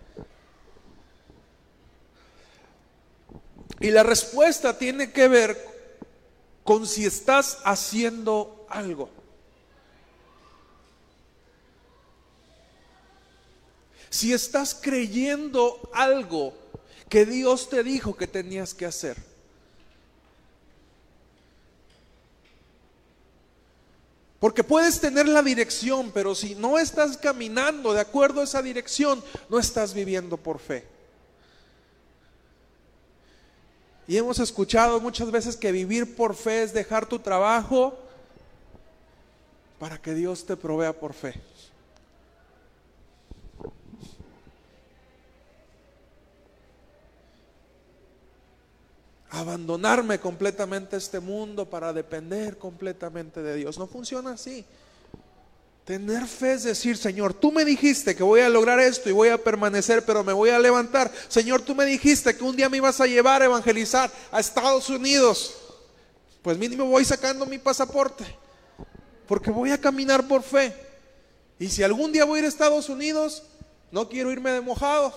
Y 3.79 3.91
la 3.91 4.03
respuesta 4.03 4.77
tiene 4.77 5.11
que 5.11 5.27
ver 5.27 5.67
con 6.63 6.85
si 6.85 7.05
estás 7.05 7.59
haciendo 7.63 8.65
algo. 8.69 9.09
Si 14.09 14.33
estás 14.33 14.75
creyendo 14.79 15.79
algo 15.93 16.53
que 17.07 17.25
Dios 17.25 17.69
te 17.69 17.83
dijo 17.83 18.15
que 18.15 18.27
tenías 18.27 18.73
que 18.73 18.85
hacer. 18.85 19.17
Porque 24.39 24.63
puedes 24.63 24.99
tener 25.01 25.27
la 25.27 25.43
dirección, 25.43 26.11
pero 26.11 26.33
si 26.33 26.55
no 26.55 26.79
estás 26.79 27.17
caminando 27.17 27.93
de 27.93 27.99
acuerdo 27.99 28.41
a 28.41 28.45
esa 28.45 28.61
dirección, 28.61 29.23
no 29.49 29.59
estás 29.59 29.93
viviendo 29.93 30.37
por 30.37 30.59
fe. 30.59 30.98
Y 34.09 34.17
hemos 34.17 34.39
escuchado 34.39 34.99
muchas 34.99 35.29
veces 35.29 35.55
que 35.55 35.71
vivir 35.71 36.15
por 36.15 36.33
fe 36.33 36.63
es 36.63 36.73
dejar 36.73 37.05
tu 37.05 37.19
trabajo 37.19 37.95
para 39.77 40.01
que 40.01 40.15
Dios 40.15 40.47
te 40.47 40.57
provea 40.57 40.93
por 40.93 41.13
fe. 41.13 41.39
Abandonarme 49.29 50.19
completamente 50.19 50.97
este 50.97 51.19
mundo 51.19 51.69
para 51.69 51.93
depender 51.93 52.57
completamente 52.57 53.43
de 53.43 53.57
Dios. 53.57 53.77
No 53.77 53.85
funciona 53.85 54.31
así. 54.31 54.65
Tener 55.89 56.27
fe 56.27 56.53
es 56.53 56.61
decir, 56.61 56.97
Señor, 56.97 57.33
tú 57.33 57.51
me 57.51 57.65
dijiste 57.65 58.15
que 58.15 58.21
voy 58.21 58.41
a 58.41 58.49
lograr 58.49 58.79
esto 58.79 59.09
y 59.09 59.11
voy 59.11 59.29
a 59.29 59.43
permanecer, 59.43 60.05
pero 60.05 60.23
me 60.23 60.33
voy 60.33 60.51
a 60.51 60.59
levantar. 60.59 61.11
Señor, 61.27 61.63
tú 61.63 61.73
me 61.73 61.83
dijiste 61.83 62.37
que 62.37 62.43
un 62.43 62.55
día 62.55 62.69
me 62.69 62.77
ibas 62.77 63.01
a 63.01 63.07
llevar 63.07 63.41
a 63.41 63.45
evangelizar 63.45 64.11
a 64.29 64.39
Estados 64.39 64.87
Unidos. 64.89 65.55
Pues 66.43 66.59
mínimo 66.59 66.85
voy 66.85 67.03
sacando 67.05 67.43
mi 67.47 67.57
pasaporte, 67.57 68.23
porque 69.27 69.49
voy 69.49 69.71
a 69.71 69.81
caminar 69.81 70.27
por 70.27 70.43
fe. 70.43 70.75
Y 71.57 71.69
si 71.69 71.81
algún 71.81 72.11
día 72.11 72.23
voy 72.23 72.37
a 72.37 72.39
ir 72.41 72.45
a 72.45 72.49
Estados 72.49 72.87
Unidos, 72.87 73.41
no 73.89 74.07
quiero 74.07 74.31
irme 74.31 74.51
de 74.51 74.61
mojado. 74.61 75.11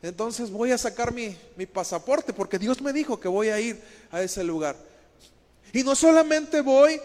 Entonces 0.00 0.50
voy 0.50 0.72
a 0.72 0.78
sacar 0.78 1.12
mi, 1.12 1.36
mi 1.56 1.66
pasaporte, 1.66 2.32
porque 2.32 2.58
Dios 2.58 2.80
me 2.80 2.94
dijo 2.94 3.20
que 3.20 3.28
voy 3.28 3.48
a 3.48 3.60
ir 3.60 3.82
a 4.10 4.22
ese 4.22 4.42
lugar. 4.44 4.76
Y 5.74 5.84
no 5.84 5.94
solamente 5.94 6.62
voy 6.62 6.98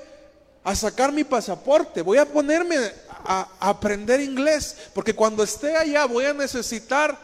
a 0.67 0.75
sacar 0.75 1.13
mi 1.13 1.23
pasaporte, 1.23 2.01
voy 2.01 2.17
a 2.17 2.25
ponerme 2.25 2.75
a, 3.07 3.47
aprender 3.57 4.19
inglés, 4.19 4.75
porque 4.93 5.15
cuando 5.15 5.41
esté 5.41 5.77
allá 5.77 6.03
voy 6.03 6.25
a 6.25 6.33
necesitar 6.33 7.17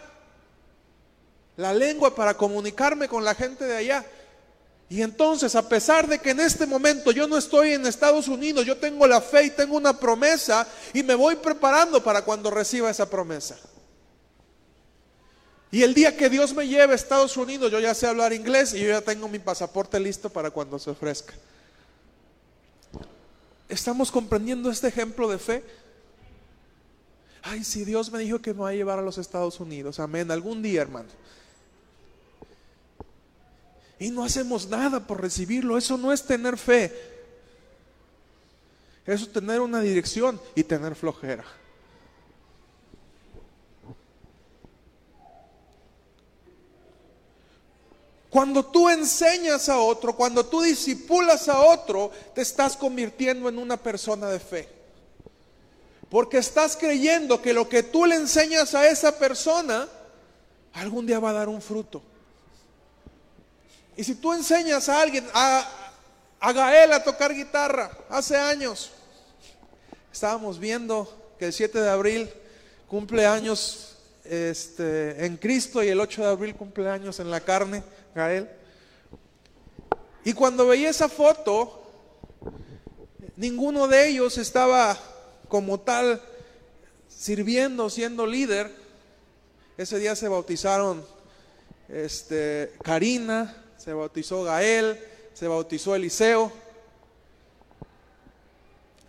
la 1.57 1.73
lengua 1.73 2.15
para 2.15 2.35
comunicarme 2.35 3.09
con 3.09 3.25
la 3.25 3.35
gente 3.35 3.65
de 3.65 3.75
allá. 3.75 4.05
Y 4.87 5.01
entonces, 5.01 5.57
a 5.57 5.67
pesar 5.67 6.07
de 6.07 6.19
que 6.19 6.29
en 6.29 6.39
este 6.39 6.65
momento 6.65 7.11
yo 7.11 7.27
no 7.27 7.37
estoy 7.37 7.73
en 7.73 7.85
Estados 7.85 8.29
Unidos, 8.29 8.65
yo 8.65 8.77
tengo 8.77 9.05
la 9.07 9.19
fe 9.19 9.43
y 9.43 9.49
tengo 9.49 9.75
una 9.75 9.99
promesa 9.99 10.65
y 10.93 11.03
me 11.03 11.13
voy 11.13 11.35
preparando 11.35 12.01
para 12.01 12.21
cuando 12.21 12.49
reciba 12.49 12.89
esa 12.89 13.09
promesa. 13.09 13.57
Y 15.69 15.83
el 15.83 15.93
día 15.93 16.15
que 16.15 16.29
Dios 16.29 16.53
me 16.53 16.65
lleve 16.65 16.93
a 16.93 16.95
Estados 16.95 17.35
Unidos, 17.35 17.69
yo 17.73 17.81
ya 17.81 17.93
sé 17.93 18.07
hablar 18.07 18.31
inglés 18.31 18.73
y 18.73 18.79
yo 18.79 18.87
ya 18.87 19.01
tengo 19.01 19.27
mi 19.27 19.39
pasaporte 19.39 19.99
listo 19.99 20.29
para 20.29 20.49
cuando 20.49 20.79
se 20.79 20.91
ofrezca. 20.91 21.33
¿Estamos 23.73 24.11
comprendiendo 24.11 24.69
este 24.69 24.87
ejemplo 24.87 25.27
de 25.27 25.39
fe? 25.39 25.63
Ay, 27.41 27.63
si 27.63 27.83
Dios 27.83 28.11
me 28.11 28.19
dijo 28.19 28.39
que 28.39 28.53
me 28.53 28.61
va 28.61 28.69
a 28.69 28.73
llevar 28.73 28.99
a 28.99 29.01
los 29.01 29.17
Estados 29.17 29.59
Unidos, 29.59 29.99
amén, 29.99 30.29
algún 30.29 30.61
día, 30.61 30.83
hermano. 30.83 31.09
Y 33.97 34.11
no 34.11 34.23
hacemos 34.23 34.67
nada 34.67 35.07
por 35.07 35.21
recibirlo, 35.21 35.75
eso 35.75 35.97
no 35.97 36.13
es 36.13 36.23
tener 36.23 36.55
fe. 36.57 36.93
Eso 39.07 39.25
es 39.25 39.33
tener 39.33 39.59
una 39.59 39.81
dirección 39.81 40.39
y 40.53 40.63
tener 40.63 40.93
flojera. 40.93 41.43
Cuando 48.33 48.65
tú 48.65 48.89
enseñas 48.89 49.69
a 49.69 49.77
otro, 49.77 50.15
cuando 50.15 50.43
tú 50.43 50.63
disipulas 50.63 51.47
a 51.47 51.59
otro, 51.59 52.09
te 52.33 52.41
estás 52.41 52.75
convirtiendo 52.75 53.47
en 53.47 53.59
una 53.59 53.77
persona 53.77 54.27
de 54.27 54.39
fe. 54.39 54.67
Porque 56.09 56.39
estás 56.39 56.75
creyendo 56.75 57.39
que 57.39 57.53
lo 57.53 57.69
que 57.69 57.83
tú 57.83 58.07
le 58.07 58.15
enseñas 58.15 58.73
a 58.73 58.87
esa 58.87 59.19
persona, 59.19 59.87
algún 60.73 61.05
día 61.05 61.19
va 61.19 61.29
a 61.29 61.33
dar 61.33 61.47
un 61.47 61.61
fruto. 61.61 62.01
Y 63.95 64.03
si 64.03 64.15
tú 64.15 64.33
enseñas 64.33 64.89
a 64.89 64.99
alguien, 64.99 65.29
a, 65.31 65.69
a 66.39 66.53
Gael 66.53 66.91
a 66.91 67.03
tocar 67.03 67.35
guitarra, 67.35 67.95
hace 68.09 68.35
años, 68.35 68.89
estábamos 70.11 70.57
viendo 70.57 71.35
que 71.37 71.45
el 71.45 71.53
7 71.53 71.79
de 71.79 71.89
abril 71.91 72.33
cumple 72.87 73.27
años 73.27 73.95
este, 74.23 75.23
en 75.23 75.37
Cristo 75.37 75.83
y 75.83 75.89
el 75.89 75.99
8 75.99 76.23
de 76.23 76.27
abril 76.29 76.55
cumple 76.55 76.89
años 76.89 77.19
en 77.19 77.29
la 77.29 77.41
carne. 77.41 77.83
Gael. 78.15 78.49
Y 80.25 80.33
cuando 80.33 80.67
veía 80.67 80.89
esa 80.89 81.09
foto, 81.09 81.83
ninguno 83.35 83.87
de 83.87 84.07
ellos 84.07 84.37
estaba 84.37 84.97
como 85.47 85.79
tal 85.79 86.21
sirviendo, 87.07 87.89
siendo 87.89 88.25
líder. 88.25 88.71
Ese 89.77 89.99
día 89.99 90.15
se 90.15 90.27
bautizaron 90.27 91.05
este, 91.89 92.73
Karina, 92.83 93.63
se 93.77 93.93
bautizó 93.93 94.43
Gael, 94.43 94.97
se 95.33 95.47
bautizó 95.47 95.95
Eliseo. 95.95 96.51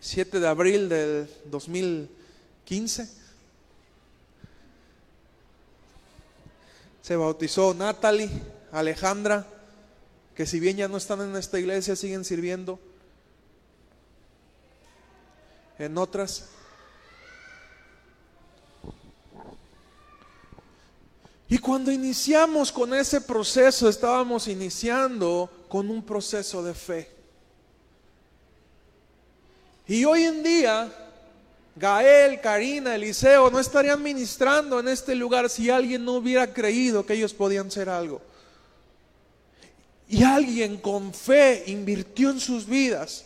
7 0.00 0.38
de 0.38 0.48
abril 0.48 0.88
del 0.88 1.30
2015. 1.46 3.08
Se 7.00 7.16
bautizó 7.16 7.72
Natalie. 7.72 8.28
Alejandra, 8.74 9.46
que 10.34 10.46
si 10.46 10.58
bien 10.58 10.76
ya 10.76 10.88
no 10.88 10.96
están 10.96 11.20
en 11.20 11.36
esta 11.36 11.60
iglesia, 11.60 11.94
siguen 11.94 12.24
sirviendo 12.24 12.80
en 15.78 15.96
otras. 15.96 16.46
Y 21.48 21.58
cuando 21.58 21.92
iniciamos 21.92 22.72
con 22.72 22.92
ese 22.94 23.20
proceso, 23.20 23.88
estábamos 23.88 24.48
iniciando 24.48 25.48
con 25.68 25.88
un 25.88 26.02
proceso 26.02 26.64
de 26.64 26.74
fe. 26.74 27.10
Y 29.86 30.04
hoy 30.04 30.24
en 30.24 30.42
día, 30.42 30.92
Gael, 31.76 32.40
Karina, 32.40 32.96
Eliseo 32.96 33.50
no 33.50 33.60
estarían 33.60 34.02
ministrando 34.02 34.80
en 34.80 34.88
este 34.88 35.14
lugar 35.14 35.48
si 35.48 35.70
alguien 35.70 36.04
no 36.04 36.14
hubiera 36.14 36.52
creído 36.52 37.06
que 37.06 37.14
ellos 37.14 37.34
podían 37.34 37.70
ser 37.70 37.88
algo. 37.88 38.33
Y 40.08 40.22
alguien 40.22 40.76
con 40.76 41.12
fe 41.14 41.64
invirtió 41.66 42.30
en 42.30 42.40
sus 42.40 42.66
vidas. 42.66 43.24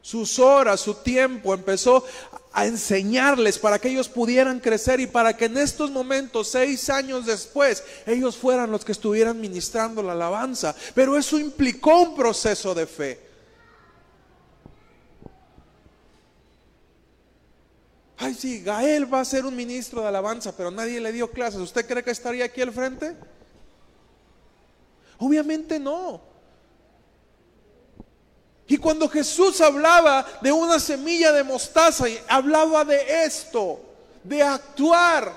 Sus 0.00 0.38
horas, 0.38 0.80
su 0.80 0.94
tiempo, 0.94 1.54
empezó 1.54 2.04
a 2.52 2.66
enseñarles 2.66 3.58
para 3.58 3.78
que 3.78 3.88
ellos 3.88 4.08
pudieran 4.08 4.58
crecer 4.60 4.98
y 5.00 5.06
para 5.06 5.36
que 5.36 5.44
en 5.44 5.56
estos 5.56 5.90
momentos, 5.90 6.48
seis 6.48 6.90
años 6.90 7.24
después, 7.24 7.84
ellos 8.06 8.36
fueran 8.36 8.70
los 8.70 8.84
que 8.84 8.92
estuvieran 8.92 9.40
ministrando 9.40 10.02
la 10.02 10.12
alabanza. 10.12 10.74
Pero 10.94 11.16
eso 11.16 11.38
implicó 11.38 12.02
un 12.02 12.16
proceso 12.16 12.74
de 12.74 12.86
fe. 12.86 13.32
Ay, 18.18 18.34
sí, 18.34 18.62
Gael 18.62 19.12
va 19.12 19.20
a 19.20 19.24
ser 19.24 19.44
un 19.46 19.56
ministro 19.56 20.00
de 20.00 20.08
alabanza, 20.08 20.56
pero 20.56 20.70
nadie 20.70 21.00
le 21.00 21.12
dio 21.12 21.30
clases. 21.30 21.60
¿Usted 21.60 21.86
cree 21.86 22.04
que 22.04 22.10
estaría 22.10 22.44
aquí 22.44 22.60
al 22.60 22.72
frente? 22.72 23.16
Obviamente 25.22 25.78
no. 25.78 26.20
Y 28.66 28.76
cuando 28.76 29.08
Jesús 29.08 29.60
hablaba 29.60 30.26
de 30.40 30.50
una 30.50 30.80
semilla 30.80 31.30
de 31.30 31.44
mostaza, 31.44 32.06
hablaba 32.26 32.84
de 32.84 33.24
esto, 33.24 33.80
de 34.24 34.42
actuar. 34.42 35.32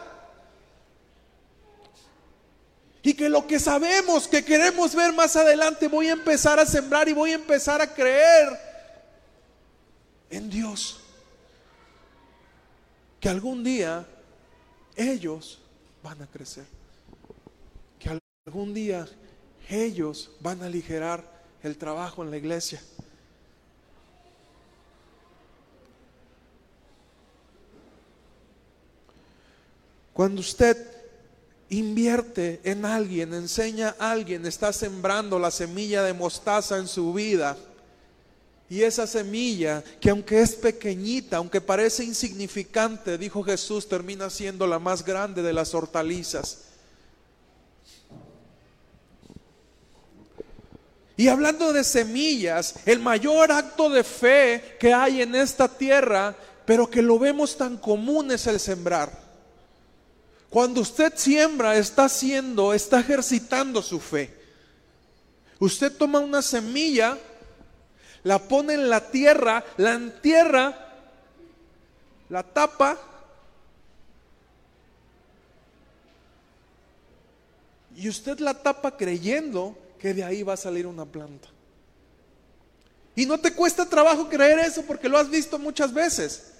Y 3.04 3.14
que 3.14 3.30
lo 3.30 3.46
que 3.46 3.60
sabemos, 3.60 4.28
que 4.28 4.44
queremos 4.44 4.96
ver 4.96 5.14
más 5.14 5.36
adelante, 5.36 5.88
voy 5.88 6.08
a 6.08 6.14
empezar 6.14 6.60
a 6.60 6.66
sembrar 6.66 7.08
y 7.08 7.14
voy 7.14 7.34
a 7.34 7.36
empezar 7.36 7.80
a 7.80 7.94
creer 7.94 8.60
en 10.32 10.50
Dios. 10.50 11.00
Que 13.20 13.30
algún 13.30 13.64
día 13.64 14.04
ellos 14.96 15.60
van 16.02 16.24
a 16.24 16.26
crecer. 16.26 16.66
Que 18.00 18.20
algún 18.48 18.74
día 18.74 19.08
ellos 19.70 20.32
van 20.40 20.62
a 20.62 20.66
aligerar 20.66 21.24
el 21.64 21.78
trabajo 21.78 22.24
en 22.24 22.32
la 22.32 22.38
iglesia. 22.38 22.82
Cuando 30.14 30.40
usted 30.40 30.78
invierte 31.70 32.62
en 32.64 32.86
alguien, 32.86 33.34
enseña 33.34 33.96
a 34.00 34.12
alguien, 34.12 34.46
está 34.46 34.72
sembrando 34.72 35.38
la 35.40 35.52
semilla 35.52 36.04
de 36.04 36.14
mostaza 36.14 36.78
en 36.78 36.88
su 36.88 37.14
vida. 37.14 37.58
Y 38.70 38.82
esa 38.82 39.06
semilla, 39.06 39.84
que 40.00 40.10
aunque 40.10 40.42
es 40.42 40.56
pequeñita, 40.56 41.38
aunque 41.38 41.62
parece 41.62 42.04
insignificante, 42.04 43.18
dijo 43.18 43.44
Jesús, 43.44 43.88
termina 43.88 44.30
siendo 44.30 44.66
la 44.66 44.80
más 44.80 45.04
grande 45.04 45.42
de 45.42 45.54
las 45.54 45.74
hortalizas. 45.74 46.60
Y 51.18 51.30
hablando 51.30 51.72
de 51.72 51.84
semillas, 51.84 52.76
el 52.86 53.00
mayor 53.00 53.52
acto 53.52 53.90
de 53.90 54.04
fe 54.04 54.76
que 54.80 54.94
hay 54.94 55.22
en 55.22 55.34
esta 55.36 55.68
tierra, 55.68 56.36
pero 56.66 56.90
que 56.90 57.02
lo 57.02 57.18
vemos 57.18 57.58
tan 57.58 57.78
común 57.78 58.32
es 58.32 58.48
el 58.48 58.60
sembrar. 58.60 59.12
Cuando 60.50 60.82
usted 60.82 61.14
siembra, 61.16 61.78
está 61.78 62.06
haciendo, 62.06 62.74
está 62.74 63.00
ejercitando 63.00 63.82
su 63.82 64.00
fe. 64.00 64.34
Usted 65.60 65.92
toma 65.96 66.20
una 66.20 66.42
semilla, 66.42 67.18
la 68.24 68.40
pone 68.40 68.74
en 68.74 68.90
la 68.90 69.10
tierra, 69.10 69.64
la 69.78 69.94
entierra, 69.94 70.86
la 72.30 72.44
tapa 72.44 72.98
y 77.96 78.10
usted 78.10 78.40
la 78.40 78.54
tapa 78.54 78.98
creyendo 78.98 79.78
que 80.06 80.14
de 80.14 80.24
ahí 80.24 80.44
va 80.44 80.54
a 80.54 80.58
salir 80.58 80.86
una 80.86 81.04
planta. 81.04 81.48
Y 83.16 83.26
no 83.26 83.40
te 83.40 83.52
cuesta 83.52 83.90
trabajo 83.90 84.30
creer 84.30 84.60
eso 84.60 84.84
porque 84.84 85.10
lo 85.10 85.18
has 85.18 85.28
visto 85.28 85.58
muchas 85.58 85.92
veces. 85.92 86.52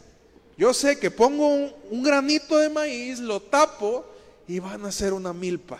Yo 0.58 0.74
sé 0.74 0.98
que 0.98 1.12
pongo 1.12 1.48
un, 1.92 2.02
granito 2.02 2.58
de 2.58 2.70
maíz, 2.70 3.20
lo 3.20 3.40
tapo 3.40 4.04
y 4.48 4.58
van 4.58 4.84
a 4.84 4.88
hacer 4.88 5.14
una 5.14 5.32
milpa. 5.32 5.80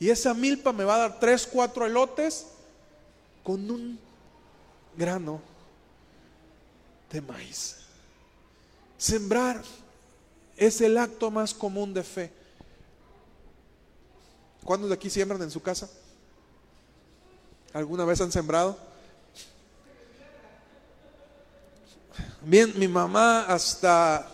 Y 0.00 0.10
esa 0.10 0.34
milpa 0.34 0.72
me 0.72 0.82
va 0.82 0.96
a 0.96 0.98
dar 0.98 1.20
tres, 1.20 1.46
cuatro 1.46 1.86
elotes 1.86 2.48
con 3.44 3.70
un 3.70 3.96
grano 4.96 5.40
de 7.12 7.20
maíz. 7.20 7.76
Sembrar 8.98 9.62
es 10.56 10.80
el 10.80 10.98
acto 10.98 11.30
más 11.30 11.54
común 11.54 11.94
de 11.94 12.02
fe. 12.02 12.32
¿Cuántos 14.64 14.88
de 14.88 14.96
aquí 14.96 15.08
siembran 15.08 15.40
en 15.42 15.50
su 15.52 15.62
casa? 15.62 15.88
¿Alguna 17.72 18.04
vez 18.04 18.20
han 18.20 18.32
sembrado? 18.32 18.76
Bien, 22.42 22.72
mi 22.76 22.88
mamá 22.88 23.42
hasta 23.42 24.26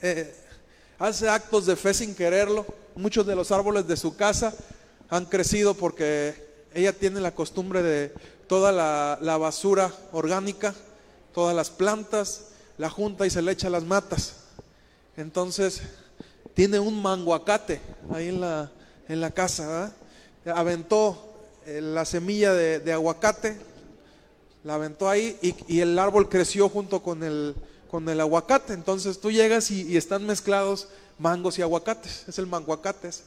eh, 0.00 0.34
hace 0.98 1.28
actos 1.28 1.66
de 1.66 1.76
fe 1.76 1.92
sin 1.92 2.14
quererlo. 2.14 2.64
Muchos 2.94 3.26
de 3.26 3.36
los 3.36 3.52
árboles 3.52 3.86
de 3.86 3.96
su 3.98 4.16
casa 4.16 4.54
han 5.10 5.26
crecido 5.26 5.74
porque 5.74 6.34
ella 6.72 6.94
tiene 6.94 7.20
la 7.20 7.34
costumbre 7.34 7.82
de 7.82 8.14
toda 8.46 8.72
la, 8.72 9.36
basura 9.36 9.92
orgánica, 10.12 10.74
todas 11.34 11.54
las 11.54 11.68
plantas, 11.68 12.52
la 12.78 12.88
junta 12.88 13.26
y 13.26 13.30
se 13.30 13.42
le 13.42 13.52
echa 13.52 13.68
las 13.68 13.84
matas. 13.84 14.36
Entonces, 15.18 15.82
tiene 16.54 16.78
un 16.78 17.02
manguacate 17.02 17.82
ahí 18.14 18.28
en 18.28 18.40
la, 18.40 18.70
en 19.08 19.20
la 19.20 19.30
casa. 19.30 19.92
Aventó 20.46 21.31
la 21.66 22.04
semilla 22.04 22.52
de 22.52 22.92
aguacate, 22.92 23.56
la 24.64 24.74
aventó 24.74 25.08
ahí 25.08 25.36
y, 25.42 25.80
el 25.80 25.98
árbol 25.98 26.28
creció 26.28 26.68
junto 26.68 27.02
con 27.02 27.22
el, 27.22 27.54
con 27.90 28.08
el 28.08 28.20
aguacate. 28.20 28.72
Entonces 28.72 29.20
tú 29.20 29.30
llegas 29.30 29.70
y, 29.70 29.96
están 29.96 30.24
mezclados 30.24 30.88
mangos 31.18 31.58
y 31.58 31.62
aguacates. 31.62 32.24
Es 32.28 32.38
el 32.38 32.46
manguacates. 32.46 33.24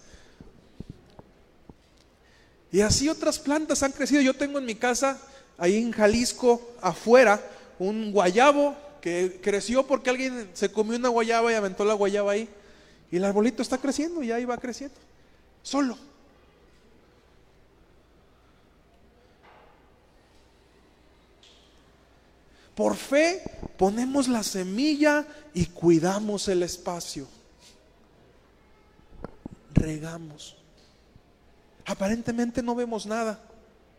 Y 2.71 2.81
así 2.81 3.09
otras 3.09 3.39
plantas 3.39 3.83
han 3.83 3.91
crecido. 3.91 4.21
Yo 4.21 4.33
tengo 4.33 4.59
en 4.59 4.65
mi 4.65 4.75
casa, 4.75 5.19
ahí 5.57 5.77
en 5.77 5.91
Jalisco, 5.91 6.61
afuera, 6.81 7.41
un 7.79 8.11
guayabo 8.11 8.75
que 9.01 9.39
creció 9.41 9.85
porque 9.85 10.09
alguien 10.09 10.49
se 10.53 10.71
comió 10.71 10.97
una 10.97 11.09
guayaba 11.09 11.51
y 11.51 11.55
aventó 11.55 11.83
la 11.85 11.93
guayaba 11.93 12.31
ahí. 12.31 12.49
Y 13.11 13.17
el 13.17 13.25
arbolito 13.25 13.61
está 13.61 13.77
creciendo 13.77 14.23
y 14.23 14.31
ahí 14.31 14.45
va 14.45 14.57
creciendo. 14.57 14.95
Solo. 15.61 15.97
Por 22.75 22.95
fe 22.95 23.41
ponemos 23.77 24.27
la 24.27 24.43
semilla 24.43 25.25
y 25.53 25.67
cuidamos 25.67 26.47
el 26.49 26.61
espacio. 26.63 27.27
Regamos. 29.73 30.57
Aparentemente 31.85 32.61
no 32.61 32.75
vemos 32.75 33.05
nada. 33.05 33.39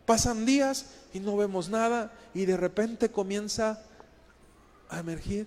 Pasan 0.04 0.44
días 0.44 0.86
y 1.14 1.20
no 1.20 1.36
vemos 1.36 1.68
nada 1.68 2.12
y 2.34 2.44
de 2.44 2.56
repente 2.56 3.10
comienza 3.10 3.82
a 4.88 5.00
emergir 5.00 5.46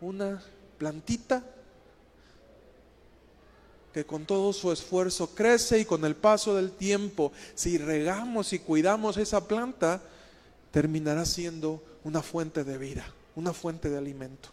una 0.00 0.42
plantita 0.78 1.42
que 3.92 4.04
con 4.04 4.24
todo 4.24 4.52
su 4.52 4.70
esfuerzo 4.70 5.34
crece 5.34 5.80
y 5.80 5.84
con 5.84 6.04
el 6.04 6.14
paso 6.14 6.54
del 6.54 6.70
tiempo, 6.70 7.32
si 7.54 7.76
regamos 7.76 8.52
y 8.52 8.60
cuidamos 8.60 9.16
esa 9.16 9.48
planta, 9.48 10.00
terminará 10.70 11.24
siendo 11.24 11.82
una 12.04 12.22
fuente 12.22 12.64
de 12.64 12.78
vida, 12.78 13.06
una 13.34 13.52
fuente 13.52 13.88
de 13.88 13.98
alimento. 13.98 14.50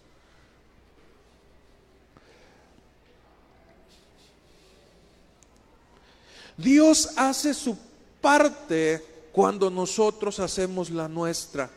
Dios 6.57 7.11
hace 7.15 7.53
su 7.53 7.77
parte 8.19 9.03
cuando 9.31 9.69
nosotros 9.69 10.39
hacemos 10.39 10.89
la 10.89 11.07
nuestra. 11.07 11.69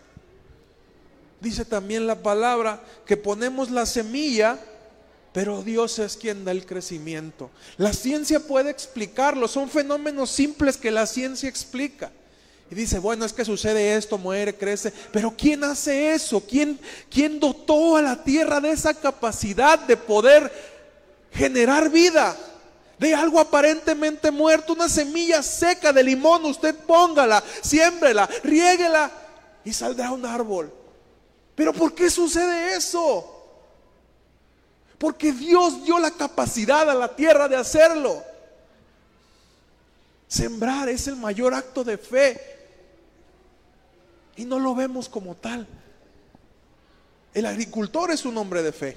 Dice 1.40 1.64
también 1.64 2.06
la 2.06 2.22
palabra 2.22 2.82
que 3.04 3.16
ponemos 3.16 3.70
la 3.70 3.84
semilla, 3.84 4.58
pero 5.32 5.62
Dios 5.62 5.98
es 5.98 6.16
quien 6.16 6.44
da 6.44 6.52
el 6.52 6.64
crecimiento. 6.64 7.50
La 7.76 7.92
ciencia 7.92 8.40
puede 8.40 8.70
explicarlo, 8.70 9.46
son 9.48 9.68
fenómenos 9.68 10.30
simples 10.30 10.78
que 10.78 10.90
la 10.90 11.06
ciencia 11.06 11.48
explica. 11.48 12.10
Y 12.70 12.74
dice, 12.76 13.00
bueno, 13.00 13.24
es 13.24 13.32
que 13.32 13.44
sucede 13.44 13.96
esto, 13.96 14.16
muere, 14.16 14.54
crece. 14.54 14.92
Pero 15.12 15.34
¿quién 15.36 15.64
hace 15.64 16.12
eso? 16.12 16.40
¿Quién, 16.40 16.78
¿Quién 17.10 17.40
dotó 17.40 17.96
a 17.96 18.02
la 18.02 18.22
tierra 18.22 18.60
de 18.60 18.70
esa 18.70 18.94
capacidad 18.94 19.76
de 19.80 19.96
poder 19.96 20.52
generar 21.32 21.90
vida? 21.90 22.36
De 22.96 23.12
algo 23.12 23.40
aparentemente 23.40 24.30
muerto, 24.30 24.74
una 24.74 24.88
semilla 24.88 25.42
seca 25.42 25.92
de 25.92 26.04
limón, 26.04 26.44
usted 26.44 26.76
póngala, 26.86 27.42
siémbrela, 27.60 28.28
riéguela 28.44 29.10
y 29.64 29.72
saldrá 29.72 30.12
un 30.12 30.24
árbol. 30.24 30.72
Pero 31.56 31.72
¿por 31.72 31.92
qué 31.92 32.08
sucede 32.08 32.76
eso? 32.76 33.36
Porque 34.96 35.32
Dios 35.32 35.82
dio 35.82 35.98
la 35.98 36.12
capacidad 36.12 36.88
a 36.88 36.94
la 36.94 37.16
tierra 37.16 37.48
de 37.48 37.56
hacerlo. 37.56 38.22
Sembrar 40.28 40.88
es 40.88 41.08
el 41.08 41.16
mayor 41.16 41.52
acto 41.54 41.82
de 41.82 41.98
fe 41.98 42.59
y 44.36 44.44
no 44.44 44.58
lo 44.58 44.74
vemos 44.74 45.08
como 45.08 45.34
tal. 45.34 45.66
El 47.32 47.46
agricultor 47.46 48.10
es 48.10 48.24
un 48.24 48.36
hombre 48.38 48.62
de 48.62 48.72
fe. 48.72 48.96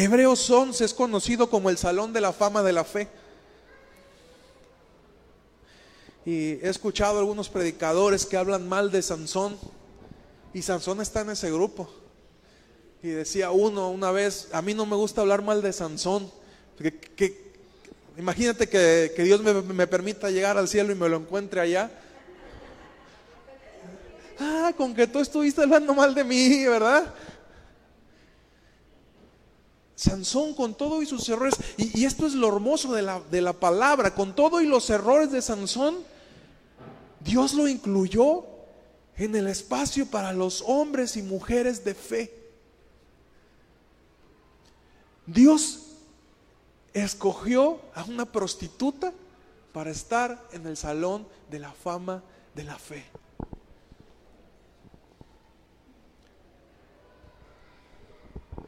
Hebreos 0.00 0.48
11 0.48 0.84
es 0.84 0.94
conocido 0.94 1.50
como 1.50 1.70
el 1.70 1.76
Salón 1.76 2.12
de 2.12 2.20
la 2.20 2.32
Fama 2.32 2.62
de 2.62 2.72
la 2.72 2.84
Fe. 2.84 3.08
Y 6.24 6.52
he 6.64 6.68
escuchado 6.68 7.18
algunos 7.18 7.48
predicadores 7.48 8.24
que 8.24 8.36
hablan 8.36 8.68
mal 8.68 8.92
de 8.92 9.02
Sansón. 9.02 9.58
Y 10.54 10.62
Sansón 10.62 11.00
está 11.00 11.22
en 11.22 11.30
ese 11.30 11.50
grupo. 11.50 11.90
Y 13.02 13.08
decía 13.08 13.50
uno 13.50 13.90
una 13.90 14.10
vez, 14.10 14.48
a 14.52 14.60
mí 14.60 14.74
no 14.74 14.84
me 14.84 14.96
gusta 14.96 15.20
hablar 15.20 15.42
mal 15.42 15.62
de 15.62 15.72
Sansón. 15.72 16.30
Que, 16.78 17.52
imagínate 18.16 18.68
que, 18.68 19.22
Dios 19.22 19.40
me, 19.42 19.52
me, 19.54 19.86
permita 19.86 20.30
llegar 20.30 20.58
al 20.58 20.68
cielo 20.68 20.92
y 20.92 20.96
me 20.96 21.08
lo 21.08 21.16
encuentre 21.16 21.60
allá. 21.60 21.90
Ah, 24.38 24.72
con 24.76 24.94
que 24.94 25.06
tú 25.06 25.20
estuviste 25.20 25.62
hablando 25.62 25.94
mal 25.94 26.14
de 26.14 26.24
mí, 26.24 26.64
¿verdad? 26.64 27.12
Sansón 29.94 30.54
con 30.54 30.74
todo 30.74 31.02
y 31.02 31.06
sus 31.06 31.28
errores, 31.28 31.56
y, 31.76 32.02
y 32.02 32.04
esto 32.04 32.24
es 32.26 32.34
lo 32.34 32.46
hermoso 32.46 32.92
de 32.92 33.02
la, 33.02 33.20
de 33.32 33.40
la 33.40 33.52
palabra, 33.52 34.14
con 34.14 34.32
todo 34.32 34.60
y 34.60 34.66
los 34.66 34.88
errores 34.90 35.32
de 35.32 35.42
Sansón, 35.42 36.04
Dios 37.18 37.54
lo 37.54 37.66
incluyó 37.66 38.44
en 39.16 39.34
el 39.34 39.48
espacio 39.48 40.06
para 40.06 40.32
los 40.32 40.62
hombres 40.66 41.16
y 41.16 41.22
mujeres 41.22 41.84
de 41.84 41.94
fe. 41.94 42.37
Dios 45.28 45.80
escogió 46.94 47.80
a 47.94 48.04
una 48.04 48.24
prostituta 48.24 49.12
para 49.72 49.90
estar 49.90 50.42
en 50.52 50.66
el 50.66 50.76
salón 50.76 51.26
de 51.50 51.58
la 51.58 51.70
fama 51.70 52.22
de 52.54 52.64
la 52.64 52.78
fe. 52.78 53.04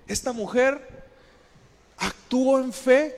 Esta 0.06 0.32
mujer 0.32 1.04
actuó 1.96 2.58
en 2.58 2.72
fe 2.72 3.16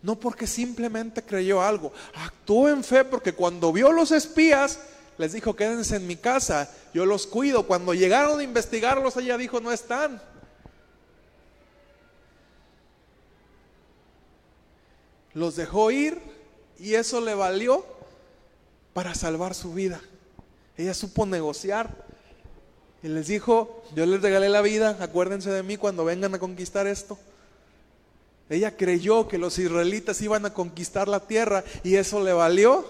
no 0.00 0.18
porque 0.18 0.46
simplemente 0.46 1.22
creyó 1.22 1.62
algo, 1.62 1.92
actuó 2.14 2.68
en 2.68 2.82
fe 2.82 3.04
porque 3.04 3.34
cuando 3.34 3.72
vio 3.72 3.92
los 3.92 4.10
espías 4.10 4.78
les 5.18 5.32
dijo, 5.32 5.54
quédense 5.54 5.96
en 5.96 6.06
mi 6.06 6.16
casa, 6.16 6.70
yo 6.92 7.06
los 7.06 7.26
cuido. 7.26 7.66
Cuando 7.66 7.94
llegaron 7.94 8.40
a 8.40 8.42
investigarlos, 8.42 9.16
ella 9.16 9.38
dijo, 9.38 9.60
no 9.60 9.70
están. 9.70 10.20
Los 15.34 15.56
dejó 15.56 15.90
ir 15.90 16.18
y 16.78 16.94
eso 16.94 17.20
le 17.20 17.34
valió 17.34 17.84
para 18.92 19.14
salvar 19.14 19.54
su 19.54 19.74
vida. 19.74 20.00
Ella 20.76 20.94
supo 20.94 21.26
negociar 21.26 22.04
y 23.02 23.08
les 23.08 23.26
dijo, 23.26 23.82
yo 23.94 24.06
les 24.06 24.22
regalé 24.22 24.48
la 24.48 24.62
vida, 24.62 24.96
acuérdense 25.00 25.50
de 25.50 25.62
mí 25.62 25.76
cuando 25.76 26.04
vengan 26.04 26.34
a 26.34 26.38
conquistar 26.38 26.86
esto. 26.86 27.18
Ella 28.48 28.76
creyó 28.76 29.28
que 29.28 29.38
los 29.38 29.58
israelitas 29.58 30.20
iban 30.22 30.46
a 30.46 30.54
conquistar 30.54 31.08
la 31.08 31.20
tierra 31.20 31.64
y 31.82 31.96
eso 31.96 32.22
le 32.22 32.32
valió 32.32 32.84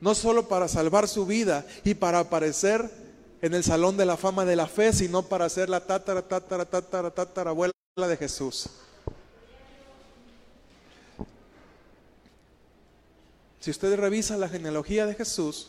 no 0.00 0.14
solo 0.14 0.48
para 0.48 0.68
salvar 0.68 1.08
su 1.08 1.26
vida 1.26 1.66
y 1.84 1.94
para 1.94 2.20
aparecer 2.20 2.90
en 3.40 3.54
el 3.54 3.64
salón 3.64 3.96
de 3.96 4.06
la 4.06 4.16
fama 4.16 4.44
de 4.44 4.56
la 4.56 4.66
fe, 4.66 4.92
sino 4.92 5.22
para 5.22 5.48
ser 5.48 5.68
la 5.68 5.80
tatara, 5.80 6.22
tatara, 6.22 6.64
tatara, 6.64 7.10
tatara 7.10 7.50
abuela 7.50 7.72
de 7.96 8.16
Jesús. 8.16 8.68
Si 13.64 13.70
usted 13.70 13.96
revisa 13.96 14.36
la 14.36 14.50
genealogía 14.50 15.06
de 15.06 15.14
Jesús, 15.14 15.68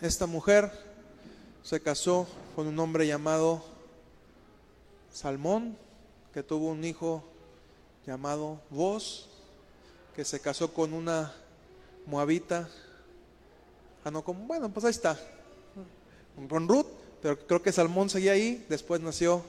esta 0.00 0.28
mujer 0.28 0.70
se 1.64 1.80
casó 1.80 2.28
con 2.54 2.68
un 2.68 2.78
hombre 2.78 3.04
llamado 3.04 3.64
Salmón, 5.12 5.76
que 6.32 6.44
tuvo 6.44 6.68
un 6.68 6.84
hijo 6.84 7.24
llamado 8.06 8.60
Vos, 8.70 9.28
que 10.14 10.24
se 10.24 10.38
casó 10.38 10.72
con 10.72 10.92
una 10.92 11.34
moabita. 12.06 12.68
Ah, 14.04 14.12
no, 14.12 14.22
con, 14.22 14.46
bueno, 14.46 14.72
pues 14.72 14.84
ahí 14.84 14.92
está. 14.92 15.18
Con 16.48 16.68
Ruth, 16.68 16.86
pero 17.22 17.44
creo 17.44 17.60
que 17.60 17.72
Salmón 17.72 18.08
seguía 18.08 18.30
ahí. 18.30 18.64
Después 18.68 19.00
nació 19.00 19.42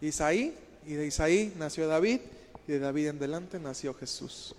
Isaí, 0.00 0.56
y 0.86 0.94
de 0.94 1.06
Isaí 1.06 1.52
nació 1.58 1.86
David, 1.86 2.20
y 2.66 2.72
de 2.72 2.78
David 2.78 3.08
en 3.08 3.18
delante 3.18 3.58
nació 3.58 3.92
Jesús. 3.92 4.54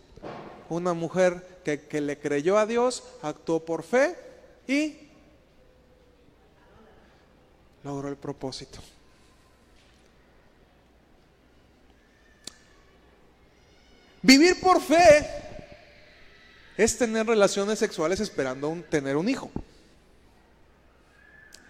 Una 0.69 0.93
mujer 0.93 1.61
que, 1.63 1.87
que 1.87 2.01
le 2.01 2.19
creyó 2.19 2.57
a 2.57 2.65
Dios, 2.65 3.03
actuó 3.21 3.63
por 3.63 3.83
fe 3.83 4.15
y 4.67 4.97
logró 7.83 8.09
el 8.09 8.17
propósito. 8.17 8.79
Vivir 14.21 14.59
por 14.59 14.81
fe 14.81 15.25
es 16.75 16.97
tener 16.97 17.25
relaciones 17.25 17.79
sexuales 17.79 18.19
esperando 18.19 18.83
tener 18.89 19.15
un 19.15 19.29
hijo. 19.29 19.49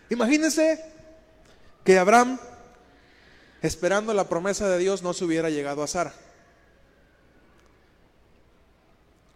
Imagínense 0.10 0.84
que 1.84 2.00
Abraham, 2.00 2.40
esperando 3.62 4.14
la 4.14 4.28
promesa 4.28 4.68
de 4.70 4.80
Dios, 4.80 5.04
no 5.04 5.14
se 5.14 5.26
hubiera 5.26 5.50
llegado 5.50 5.84
a 5.84 5.88
Sara. 5.88 6.14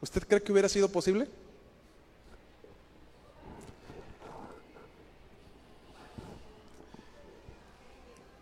¿Usted 0.01 0.27
cree 0.27 0.41
que 0.41 0.51
hubiera 0.51 0.67
sido 0.67 0.89
posible? 0.89 1.27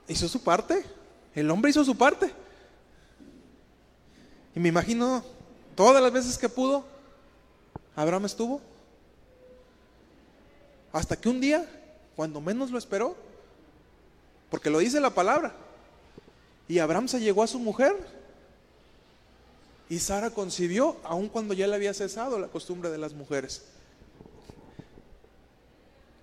hizo 0.09 0.27
su 0.27 0.41
parte. 0.41 0.83
El 1.33 1.49
hombre 1.49 1.71
hizo 1.71 1.85
su 1.85 1.95
parte. 1.95 2.33
Y 4.55 4.59
me 4.59 4.69
imagino 4.69 5.23
todas 5.75 6.01
las 6.01 6.11
veces 6.11 6.37
que 6.37 6.49
pudo, 6.49 6.83
Abraham 7.95 8.25
estuvo. 8.25 8.59
Hasta 10.91 11.15
que 11.15 11.29
un 11.29 11.39
día, 11.39 11.69
cuando 12.15 12.41
menos 12.41 12.71
lo 12.71 12.77
esperó, 12.77 13.15
porque 14.49 14.71
lo 14.71 14.79
dice 14.79 14.99
la 14.99 15.11
palabra, 15.11 15.53
y 16.67 16.79
Abraham 16.79 17.07
se 17.07 17.21
llegó 17.21 17.43
a 17.43 17.47
su 17.47 17.59
mujer, 17.59 17.95
y 19.89 19.97
Sara 19.97 20.29
concibió, 20.29 20.97
aun 21.03 21.29
cuando 21.29 21.55
ya 21.55 21.65
le 21.65 21.73
había 21.73 21.95
cesado 21.95 22.37
la 22.37 22.47
costumbre 22.47 22.91
de 22.91 22.99
las 22.99 23.13
mujeres. 23.13 23.63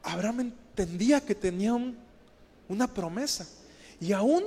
Abraham 0.04 0.40
entendía 0.40 1.20
que 1.20 1.34
tenía 1.34 1.76
una 2.68 2.94
promesa. 2.94 3.48
Y 4.00 4.12
aún 4.12 4.44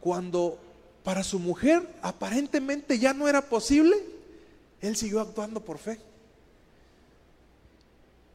cuando 0.00 0.58
para 1.02 1.24
su 1.24 1.40
mujer 1.40 1.82
aparentemente 2.02 3.00
ya 3.00 3.12
no 3.12 3.26
era 3.26 3.42
posible, 3.42 3.96
él 4.80 4.94
siguió 4.94 5.20
actuando 5.20 5.60
por 5.60 5.78
fe. 5.78 5.98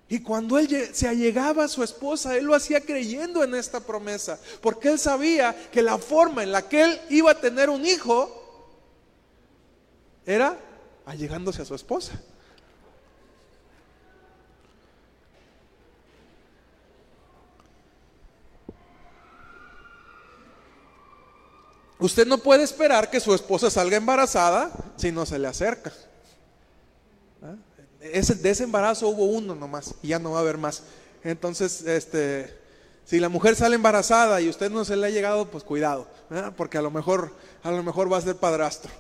Y 0.10 0.20
cuando 0.20 0.60
él 0.60 0.90
se 0.92 1.08
allegaba 1.08 1.64
a 1.64 1.68
su 1.70 1.84
esposa, 1.84 2.36
él 2.36 2.46
lo 2.46 2.56
hacía 2.56 2.82
creyendo 2.82 3.44
en 3.44 3.56
esta 3.56 3.80
promesa, 3.80 4.40
porque 4.60 4.90
él 4.90 5.00
sabía 5.00 5.56
que 5.72 5.84
la 5.84 6.00
forma 6.00 6.44
en 6.44 6.52
la 6.52 6.68
que 6.68 6.84
él 6.84 7.02
iba 7.10 7.32
a 7.32 7.40
tener 7.40 7.70
un 7.70 7.86
hijo 7.86 8.39
era 10.30 10.56
allegándose 11.08 11.64
a 11.64 11.66
su 11.66 11.74
esposa. 11.74 12.14
Usted 21.98 22.28
no 22.28 22.38
puede 22.38 22.64
esperar 22.64 23.10
que 23.10 23.20
su 23.20 23.34
esposa 23.34 23.72
salga 23.72 23.98
embarazada 23.98 24.72
si 24.98 25.12
no 25.12 25.26
se 25.26 25.40
le 25.40 25.48
acerca. 25.48 25.92
¿Ah? 27.42 27.56
De 28.00 28.50
ese 28.52 28.64
embarazo 28.64 29.10
hubo 29.10 29.26
uno 29.26 29.56
nomás 29.56 29.96
y 30.04 30.10
ya 30.10 30.20
no 30.20 30.32
va 30.32 30.38
a 30.38 30.42
haber 30.42 30.60
más. 30.60 30.84
Entonces, 31.24 31.82
este, 31.82 32.56
si 33.04 33.20
la 33.20 33.30
mujer 33.30 33.56
sale 33.56 33.76
embarazada 33.76 34.40
y 34.40 34.48
usted 34.48 34.70
no 34.70 34.86
se 34.86 34.96
le 34.96 35.08
ha 35.08 35.10
llegado, 35.10 35.50
pues 35.50 35.64
cuidado, 35.64 36.08
porque 36.56 36.78
a 36.78 36.84
lo 36.84 36.92
mejor, 36.92 37.34
a 37.64 37.72
lo 37.72 37.82
mejor 37.82 38.14
va 38.14 38.18
a 38.18 38.22
ser 38.22 38.36
padrastro. 38.36 38.92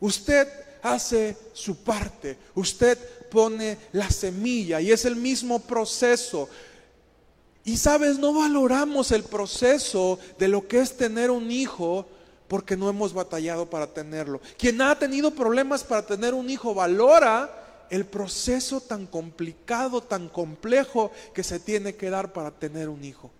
Usted 0.00 0.48
hace 0.82 1.36
su 1.52 1.76
parte. 1.76 2.36
Usted 2.54 2.98
pone 3.30 3.78
la 3.92 4.10
semilla 4.10 4.80
y 4.80 4.92
es 4.92 5.04
el 5.04 5.16
mismo 5.16 5.58
proceso. 5.60 6.48
Y 7.64 7.76
sabes, 7.76 8.18
no 8.18 8.32
valoramos 8.32 9.12
el 9.12 9.24
proceso 9.24 10.18
de 10.38 10.48
lo 10.48 10.66
que 10.66 10.80
es 10.80 10.96
tener 10.96 11.30
un 11.30 11.50
hijo 11.50 12.06
porque 12.46 12.76
no 12.76 12.88
hemos 12.88 13.12
batallado 13.12 13.68
para 13.68 13.86
tenerlo. 13.86 14.40
Quien 14.56 14.80
ha 14.80 14.98
tenido 14.98 15.30
problemas 15.30 15.84
para 15.84 16.06
tener 16.06 16.32
un 16.32 16.48
hijo 16.48 16.74
valora 16.74 17.86
el 17.90 18.06
proceso 18.06 18.80
tan 18.80 19.06
complicado, 19.06 20.02
tan 20.02 20.28
complejo 20.28 21.10
que 21.34 21.42
se 21.42 21.60
tiene 21.60 21.94
que 21.94 22.10
dar 22.10 22.32
para 22.32 22.50
tener 22.50 22.88
un 22.88 23.04
hijo. 23.04 23.30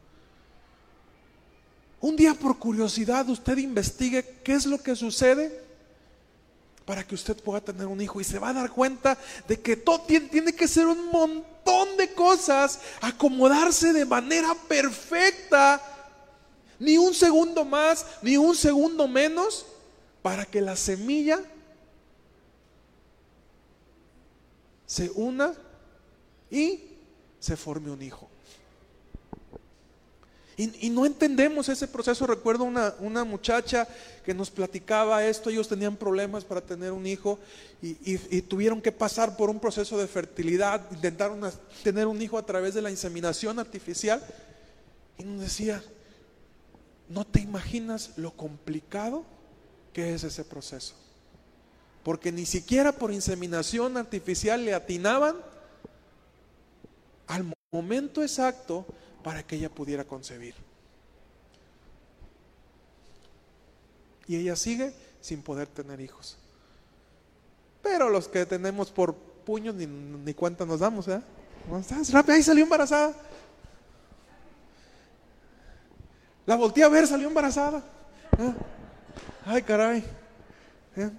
Un 2.01 2.16
día 2.16 2.35
por 2.35 2.59
curiosidad 2.59 3.29
usted 3.29 3.57
investigue 3.57 4.25
qué 4.44 4.53
es 4.53 4.66
lo 4.66 4.79
que 4.79 4.94
sucede 4.94 5.67
para 6.88 7.07
que 7.07 7.14
usted 7.14 7.37
pueda 7.37 7.61
tener 7.61 7.87
un 7.87 8.01
hijo 8.01 8.18
y 8.18 8.24
se 8.24 8.38
va 8.38 8.48
a 8.48 8.55
dar 8.55 8.70
cuenta 8.70 9.18
de 9.46 9.61
que 9.61 9.77
todo 9.77 10.01
tiene, 10.01 10.55
que 10.55 10.66
ser 10.66 10.87
un 10.87 11.11
montón 11.11 11.98
de 11.98 12.14
cosas, 12.14 12.81
acomodarse 13.03 13.92
de 13.92 14.07
manera 14.07 14.55
perfecta, 14.66 15.83
ni 16.79 16.96
un 16.96 17.12
segundo 17.12 17.62
más, 17.66 18.07
ni 18.22 18.38
un 18.38 18.55
segundo 18.55 19.07
menos, 19.07 19.66
para 20.22 20.46
que 20.46 20.62
la 20.62 20.77
semilla 20.77 21.38
se 24.87 25.11
una 25.11 25.53
y 26.51 26.85
se 27.38 27.55
forme 27.59 27.90
un 27.90 28.01
hijo. 28.01 28.31
Y, 30.59 30.90
no 30.90 31.07
entendemos 31.07 31.68
ese 31.68 31.87
proceso. 31.87 32.27
Recuerdo 32.27 32.64
una, 32.64 32.92
una, 32.99 33.23
muchacha 33.23 33.87
que 34.25 34.35
nos 34.35 34.51
platicaba 34.51 35.25
esto, 35.25 35.51
ellos 35.51 35.68
tenían 35.68 35.94
problemas 35.94 36.44
para 36.44 36.61
tener 36.61 36.90
un 36.90 37.07
hijo 37.07 37.38
y, 37.81 38.42
tuvieron 38.42 38.83
que 38.83 38.90
pasar 38.90 39.37
por 39.37 39.51
un 39.51 39.61
proceso 39.61 39.97
de 39.97 40.09
fertilidad, 40.09 40.85
intentaron 40.90 41.49
tener 41.85 42.09
un 42.09 42.21
hijo 42.21 42.37
a 42.37 42.44
través 42.44 42.75
de 42.75 42.83
la 42.83 42.90
inseminación 42.90 43.61
artificial. 43.61 44.21
Y 45.16 45.23
nos 45.23 45.42
decía, 45.42 45.81
no 47.09 47.25
te 47.25 47.40
imaginas 47.40 48.11
lo 48.16 48.33
complicado 48.33 49.25
que 49.92 50.12
es 50.12 50.25
ese 50.25 50.44
proceso. 50.44 50.97
Porque 52.03 52.33
ni 52.33 52.47
siquiera 52.47 52.90
por 52.90 53.12
inseminación 53.12 53.97
artificial 53.97 54.64
le 54.64 54.75
atinaban 54.75 55.37
al 57.29 57.55
momento 57.71 58.23
exacto 58.23 58.85
para 59.22 59.42
que 59.42 59.57
ella 59.57 59.68
pudiera 59.68 60.04
concebir. 60.04 60.54
Y 64.26 64.37
ella 64.37 64.57
sigue 64.57 64.92
sin 65.20 65.42
poder 65.42 65.66
tener 65.66 66.00
hijos. 66.00 66.37
Pero 67.83 68.11
los 68.11 68.28
que 68.28 68.44
tenemos 68.44 68.90
por 68.90 69.14
puños 69.14 69.74
ni, 69.74 70.35
cuenta 70.35 70.66
nos 70.66 70.81
damos, 70.81 71.09
¿eh? 71.09 71.22
Rápido, 72.11 72.35
ahí 72.35 72.42
salió 72.42 72.64
embarazada. 72.64 73.14
La 76.46 76.57
volteé 76.57 76.85
a 76.85 76.88
ver, 76.88 77.07
salió 77.07 77.28
embarazada. 77.28 77.83
¿eh? 78.38 78.54
Ay, 79.44 79.62
caray. 79.62 80.04
¿eh? 80.96 81.11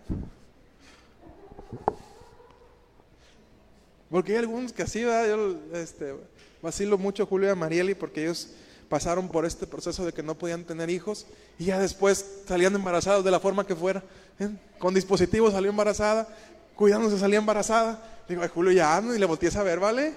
Porque 4.10 4.32
hay 4.32 4.40
algunos 4.40 4.74
que 4.74 4.82
así, 4.82 5.04
¿verdad? 5.04 5.28
Yo, 5.28 5.78
este, 5.78 6.16
Vacilo 6.62 6.98
mucho 6.98 7.26
Julio 7.26 7.48
y 7.48 7.52
a 7.52 7.56
Marieli 7.56 7.96
porque 7.96 8.24
ellos 8.24 8.50
pasaron 8.90 9.30
por 9.30 9.46
este 9.46 9.68
proceso 9.68 10.04
de 10.04 10.12
que 10.12 10.24
no 10.24 10.36
podían 10.36 10.64
tener 10.64 10.90
hijos 10.90 11.28
y 11.58 11.66
ya 11.66 11.80
después 11.80 12.26
salían 12.48 12.76
embarazados 12.76 13.24
de 13.24 13.32
la 13.32 13.40
forma 13.40 13.66
que 13.66 13.76
fuera. 13.76 14.04
¿eh? 14.40 14.50
Con 14.80 14.94
dispositivos 14.94 15.54
salió 15.54 15.70
embarazada, 15.70 16.28
cuidándose 16.76 17.20
salía 17.20 17.38
embarazada. 17.38 18.04
Digo, 18.28 18.44
Julio, 18.54 18.72
ya 18.72 19.00
no, 19.00 19.16
y 19.16 19.20
le 19.20 19.26
volteé 19.26 19.50
a 19.56 19.64
ver, 19.64 19.80
¿vale? 19.80 20.14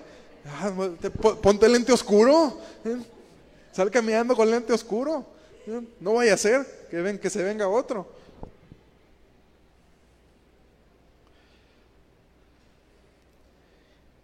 ponte 1.40 1.66
el 1.66 1.72
lente 1.72 1.92
oscuro. 1.92 2.58
¿eh? 2.84 2.96
Sal 3.72 3.90
caminando 3.90 4.34
con 4.34 4.50
lente 4.50 4.72
oscuro. 4.72 5.24
¿eh? 5.66 5.80
No 6.00 6.14
vaya 6.14 6.34
a 6.34 6.38
ser 6.38 6.66
que, 6.90 7.00
ven, 7.00 7.18
que 7.18 7.30
se 7.30 7.42
venga 7.42 7.68
otro. 7.68 8.06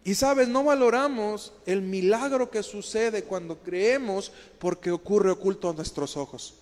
Y 0.08 0.14
sabes, 0.14 0.48
no 0.48 0.64
valoramos 0.64 1.52
el 1.66 1.82
milagro 1.82 2.50
que 2.50 2.62
sucede 2.62 3.24
cuando 3.24 3.58
creemos 3.58 4.32
porque 4.58 4.90
ocurre 4.90 5.30
oculto 5.30 5.68
a 5.68 5.74
nuestros 5.74 6.16
ojos. 6.16 6.54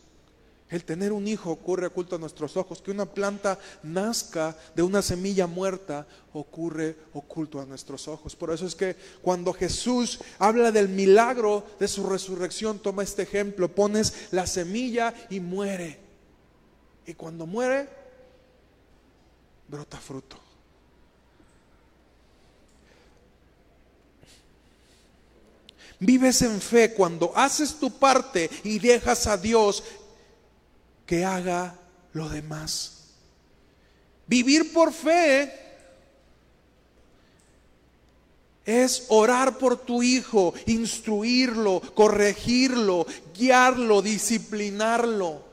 El 0.68 0.82
tener 0.82 1.12
un 1.12 1.28
hijo 1.28 1.52
ocurre 1.52 1.86
oculto 1.86 2.16
a 2.16 2.18
nuestros 2.18 2.56
ojos. 2.56 2.82
Que 2.82 2.90
una 2.90 3.06
planta 3.06 3.56
nazca 3.84 4.56
de 4.74 4.82
una 4.82 5.00
semilla 5.00 5.46
muerta 5.46 6.08
ocurre 6.32 6.96
oculto 7.14 7.60
a 7.60 7.66
nuestros 7.66 8.08
ojos. 8.08 8.34
Por 8.34 8.50
eso 8.50 8.66
es 8.66 8.74
que 8.74 8.96
cuando 9.22 9.52
Jesús 9.52 10.18
habla 10.40 10.72
del 10.72 10.88
milagro 10.88 11.64
de 11.78 11.86
su 11.86 12.04
resurrección, 12.04 12.80
toma 12.80 13.04
este 13.04 13.22
ejemplo. 13.22 13.72
Pones 13.72 14.32
la 14.32 14.48
semilla 14.48 15.14
y 15.30 15.38
muere. 15.38 16.00
Y 17.06 17.14
cuando 17.14 17.46
muere, 17.46 17.88
brota 19.68 19.98
fruto. 19.98 20.45
Vives 25.98 26.42
en 26.42 26.60
fe 26.60 26.92
cuando 26.92 27.32
haces 27.36 27.74
tu 27.74 27.90
parte 27.90 28.50
y 28.64 28.78
dejas 28.78 29.26
a 29.26 29.36
Dios 29.36 29.82
que 31.06 31.24
haga 31.24 31.78
lo 32.12 32.28
demás. 32.28 32.92
Vivir 34.26 34.72
por 34.72 34.92
fe 34.92 35.52
es 38.66 39.04
orar 39.08 39.58
por 39.58 39.76
tu 39.76 40.02
hijo, 40.02 40.52
instruirlo, 40.66 41.80
corregirlo, 41.94 43.06
guiarlo, 43.32 44.02
disciplinarlo. 44.02 45.46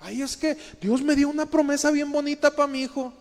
Ay, 0.00 0.20
es 0.20 0.36
que 0.36 0.58
Dios 0.80 1.00
me 1.00 1.14
dio 1.14 1.28
una 1.28 1.46
promesa 1.46 1.92
bien 1.92 2.10
bonita 2.10 2.50
para 2.50 2.66
mi 2.66 2.82
hijo. 2.82 3.12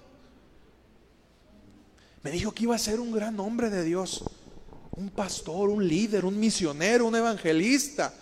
Me 2.24 2.32
dijo 2.32 2.52
que 2.52 2.64
iba 2.64 2.76
a 2.76 2.80
ser 2.80 3.00
un 3.00 3.12
gran 3.12 3.40
hombre 3.40 3.70
de 3.70 3.84
Dios, 3.84 4.24
un 4.92 5.10
pastor, 5.10 5.70
un 5.70 5.88
líder, 5.88 6.26
un 6.26 6.40
misionero, 6.40 7.06
un 7.06 7.16
evangelista. 7.16 8.14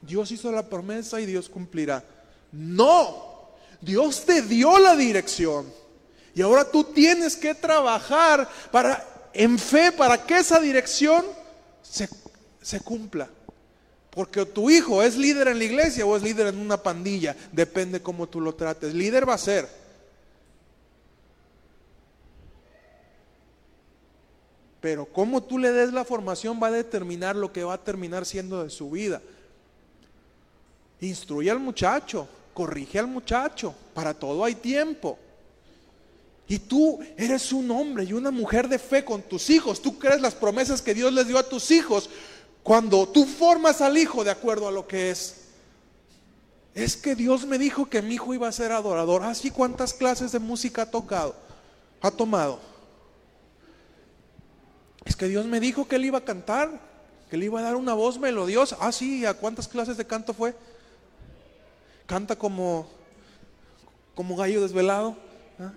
Dios 0.00 0.30
hizo 0.30 0.52
la 0.52 0.68
promesa 0.68 1.20
y 1.20 1.26
Dios 1.26 1.48
cumplirá. 1.48 2.04
No, 2.52 3.50
Dios 3.80 4.24
te 4.24 4.42
dio 4.42 4.78
la 4.78 4.94
dirección. 4.96 5.72
Y 6.34 6.42
ahora 6.42 6.70
tú 6.70 6.84
tienes 6.84 7.36
que 7.36 7.54
trabajar 7.54 8.48
para, 8.70 9.30
en 9.32 9.58
fe 9.58 9.90
para 9.90 10.22
que 10.24 10.38
esa 10.38 10.60
dirección 10.60 11.24
se, 11.82 12.08
se 12.60 12.80
cumpla. 12.80 13.28
Porque 14.10 14.44
tu 14.46 14.70
hijo 14.70 15.02
es 15.02 15.16
líder 15.16 15.48
en 15.48 15.58
la 15.58 15.64
iglesia 15.64 16.06
o 16.06 16.16
es 16.16 16.22
líder 16.22 16.48
en 16.48 16.58
una 16.58 16.82
pandilla. 16.82 17.34
Depende 17.52 18.02
cómo 18.02 18.26
tú 18.26 18.40
lo 18.40 18.54
trates. 18.54 18.94
Líder 18.94 19.28
va 19.28 19.34
a 19.34 19.38
ser. 19.38 19.85
Pero 24.86 25.04
cómo 25.04 25.42
tú 25.42 25.58
le 25.58 25.72
des 25.72 25.92
la 25.92 26.04
formación 26.04 26.60
va 26.62 26.68
a 26.68 26.70
determinar 26.70 27.34
lo 27.34 27.52
que 27.52 27.64
va 27.64 27.74
a 27.74 27.82
terminar 27.82 28.24
siendo 28.24 28.62
de 28.62 28.70
su 28.70 28.88
vida. 28.88 29.20
Instruye 31.00 31.50
al 31.50 31.58
muchacho, 31.58 32.28
corrige 32.54 33.00
al 33.00 33.08
muchacho, 33.08 33.74
para 33.92 34.14
todo 34.14 34.44
hay 34.44 34.54
tiempo. 34.54 35.18
Y 36.46 36.60
tú 36.60 37.00
eres 37.16 37.52
un 37.52 37.68
hombre 37.72 38.04
y 38.04 38.12
una 38.12 38.30
mujer 38.30 38.68
de 38.68 38.78
fe 38.78 39.04
con 39.04 39.22
tus 39.22 39.50
hijos. 39.50 39.82
Tú 39.82 39.98
crees 39.98 40.20
las 40.20 40.36
promesas 40.36 40.80
que 40.80 40.94
Dios 40.94 41.12
les 41.12 41.26
dio 41.26 41.36
a 41.36 41.48
tus 41.48 41.72
hijos. 41.72 42.08
Cuando 42.62 43.08
tú 43.08 43.24
formas 43.24 43.80
al 43.80 43.98
hijo 43.98 44.22
de 44.22 44.30
acuerdo 44.30 44.68
a 44.68 44.70
lo 44.70 44.86
que 44.86 45.10
es. 45.10 45.34
Es 46.76 46.96
que 46.96 47.16
Dios 47.16 47.44
me 47.44 47.58
dijo 47.58 47.86
que 47.86 48.02
mi 48.02 48.14
hijo 48.14 48.34
iba 48.34 48.46
a 48.46 48.52
ser 48.52 48.70
adorador. 48.70 49.24
Así 49.24 49.48
ah, 49.48 49.52
cuántas 49.52 49.92
clases 49.92 50.30
de 50.30 50.38
música 50.38 50.82
ha 50.82 50.90
tocado, 50.92 51.34
ha 52.00 52.12
tomado. 52.12 52.75
Es 55.06 55.16
que 55.16 55.28
Dios 55.28 55.46
me 55.46 55.60
dijo 55.60 55.88
que 55.88 55.96
él 55.96 56.04
iba 56.04 56.18
a 56.18 56.24
cantar, 56.24 56.80
que 57.30 57.36
le 57.36 57.46
iba 57.46 57.60
a 57.60 57.62
dar 57.62 57.76
una 57.76 57.94
voz 57.94 58.18
melodiosa. 58.18 58.76
Ah, 58.80 58.92
sí, 58.92 59.24
¿a 59.24 59.34
cuántas 59.34 59.66
clases 59.66 59.96
de 59.96 60.06
canto 60.06 60.34
fue? 60.34 60.54
canta 62.06 62.36
como, 62.36 62.86
como 64.14 64.36
gallo 64.36 64.62
desvelado. 64.62 65.16
¿ah? 65.58 65.72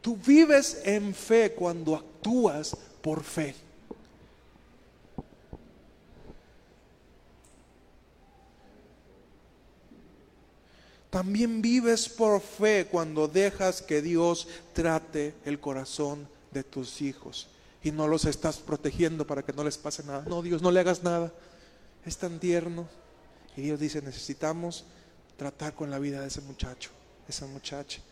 Tú 0.00 0.16
vives 0.16 0.80
en 0.84 1.12
fe 1.14 1.52
cuando 1.52 1.96
actúas 1.96 2.76
por 3.02 3.24
fe. 3.24 3.54
También 11.16 11.62
vives 11.62 12.10
por 12.10 12.42
fe 12.42 12.88
cuando 12.90 13.26
dejas 13.26 13.80
que 13.80 14.02
Dios 14.02 14.48
trate 14.74 15.32
el 15.46 15.58
corazón 15.58 16.28
de 16.50 16.62
tus 16.62 17.00
hijos 17.00 17.48
y 17.82 17.90
no 17.90 18.06
los 18.06 18.26
estás 18.26 18.58
protegiendo 18.58 19.26
para 19.26 19.42
que 19.42 19.54
no 19.54 19.64
les 19.64 19.78
pase 19.78 20.04
nada. 20.04 20.26
No, 20.28 20.42
Dios, 20.42 20.60
no 20.60 20.70
le 20.70 20.80
hagas 20.80 21.02
nada. 21.02 21.32
Es 22.04 22.18
tan 22.18 22.38
tierno. 22.38 22.86
Y 23.56 23.62
Dios 23.62 23.80
dice, 23.80 24.02
necesitamos 24.02 24.84
tratar 25.38 25.74
con 25.74 25.90
la 25.90 25.98
vida 25.98 26.20
de 26.20 26.26
ese 26.26 26.42
muchacho, 26.42 26.90
esa 27.26 27.46
muchacha. 27.46 28.02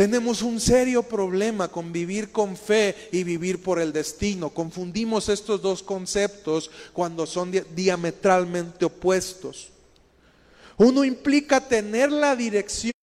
Tenemos 0.00 0.40
un 0.40 0.58
serio 0.60 1.02
problema 1.02 1.68
con 1.68 1.92
vivir 1.92 2.32
con 2.32 2.56
fe 2.56 2.96
y 3.12 3.22
vivir 3.22 3.62
por 3.62 3.78
el 3.78 3.92
destino. 3.92 4.48
Confundimos 4.48 5.28
estos 5.28 5.60
dos 5.60 5.82
conceptos 5.82 6.70
cuando 6.94 7.26
son 7.26 7.52
diametralmente 7.74 8.86
opuestos. 8.86 9.68
Uno 10.78 11.04
implica 11.04 11.60
tener 11.60 12.10
la 12.10 12.34
dirección 12.34 12.94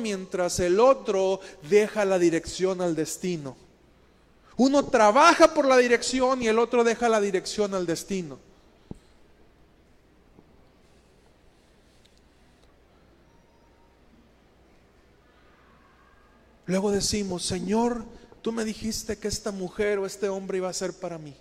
mientras 0.00 0.60
el 0.60 0.78
otro 0.78 1.40
deja 1.68 2.04
la 2.04 2.20
dirección 2.20 2.80
al 2.80 2.94
destino. 2.94 3.56
Uno 4.56 4.84
trabaja 4.84 5.54
por 5.54 5.66
la 5.66 5.78
dirección 5.78 6.40
y 6.40 6.46
el 6.46 6.60
otro 6.60 6.84
deja 6.84 7.08
la 7.08 7.20
dirección 7.20 7.74
al 7.74 7.84
destino. 7.84 8.38
Luego 16.66 16.90
decimos, 16.90 17.44
Señor, 17.44 18.04
tú 18.42 18.52
me 18.52 18.64
dijiste 18.64 19.16
que 19.16 19.28
esta 19.28 19.50
mujer 19.50 19.98
o 19.98 20.06
este 20.06 20.28
hombre 20.28 20.58
iba 20.58 20.68
a 20.68 20.72
ser 20.72 20.92
para 20.92 21.18
mí. 21.18 21.34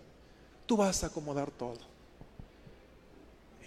Tú 0.66 0.78
vas 0.78 1.04
a 1.04 1.08
acomodar 1.08 1.52
todo. 1.52 1.78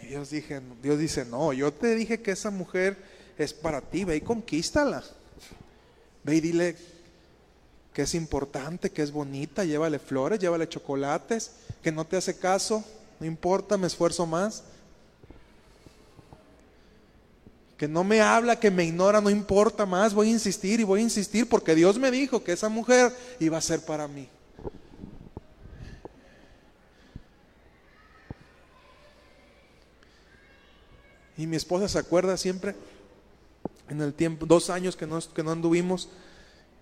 Y 0.03 0.07
Dios, 0.07 0.31
dije, 0.31 0.61
Dios 0.83 0.99
dice, 0.99 1.25
no, 1.25 1.53
yo 1.53 1.73
te 1.73 1.95
dije 1.95 2.21
que 2.21 2.33
esa 2.33 2.51
mujer 2.51 2.97
es 3.39 3.53
para 3.53 3.81
ti, 3.81 4.05
ve 4.05 4.17
y 4.17 4.21
conquístala. 4.21 5.03
Ve 6.25 6.37
y 6.37 6.41
dile 6.41 6.77
que 7.93 8.03
es 8.03 8.15
importante, 8.15 8.91
que 8.91 9.03
es 9.03 9.11
bonita, 9.11 9.65
llévale 9.65 9.99
flores, 9.99 10.39
llévale 10.39 10.69
chocolates, 10.69 11.53
que 11.83 11.93
no 11.93 12.05
te 12.05 12.19
hace 12.19 12.37
caso, 12.37 12.85
no 13.19 13.27
importa, 13.27 13.79
me 13.79 13.87
esfuerzo 13.87 14.27
más. 14.27 14.65
Que 17.77 17.89
no 17.89 18.05
me 18.05 18.21
habla, 18.21 18.59
que 18.59 18.71
me 18.71 18.85
ignora, 18.85 19.21
no 19.21 19.29
importa 19.29 19.85
más, 19.85 20.15
voy 20.15 20.29
a 20.29 20.33
insistir 20.33 20.81
y 20.81 20.85
voy 20.85 21.01
a 21.01 21.05
insistir 21.05 21.49
porque 21.49 21.75
Dios 21.75 21.99
me 21.99 22.11
dijo 22.11 22.43
que 22.43 22.53
esa 22.53 22.69
mujer 22.69 23.13
iba 23.39 23.59
a 23.59 23.61
ser 23.61 23.85
para 23.85 24.09
mí. 24.09 24.29
Y 31.37 31.47
mi 31.47 31.57
esposa 31.57 31.87
se 31.89 31.99
acuerda 31.99 32.37
siempre 32.37 32.75
en 33.89 34.01
el 34.01 34.15
tiempo, 34.15 34.47
dos 34.47 34.71
años 34.71 34.97
que 34.97 35.07
no, 35.07 35.21
que 35.21 35.43
no 35.43 35.53
anduvimos, 35.53 36.09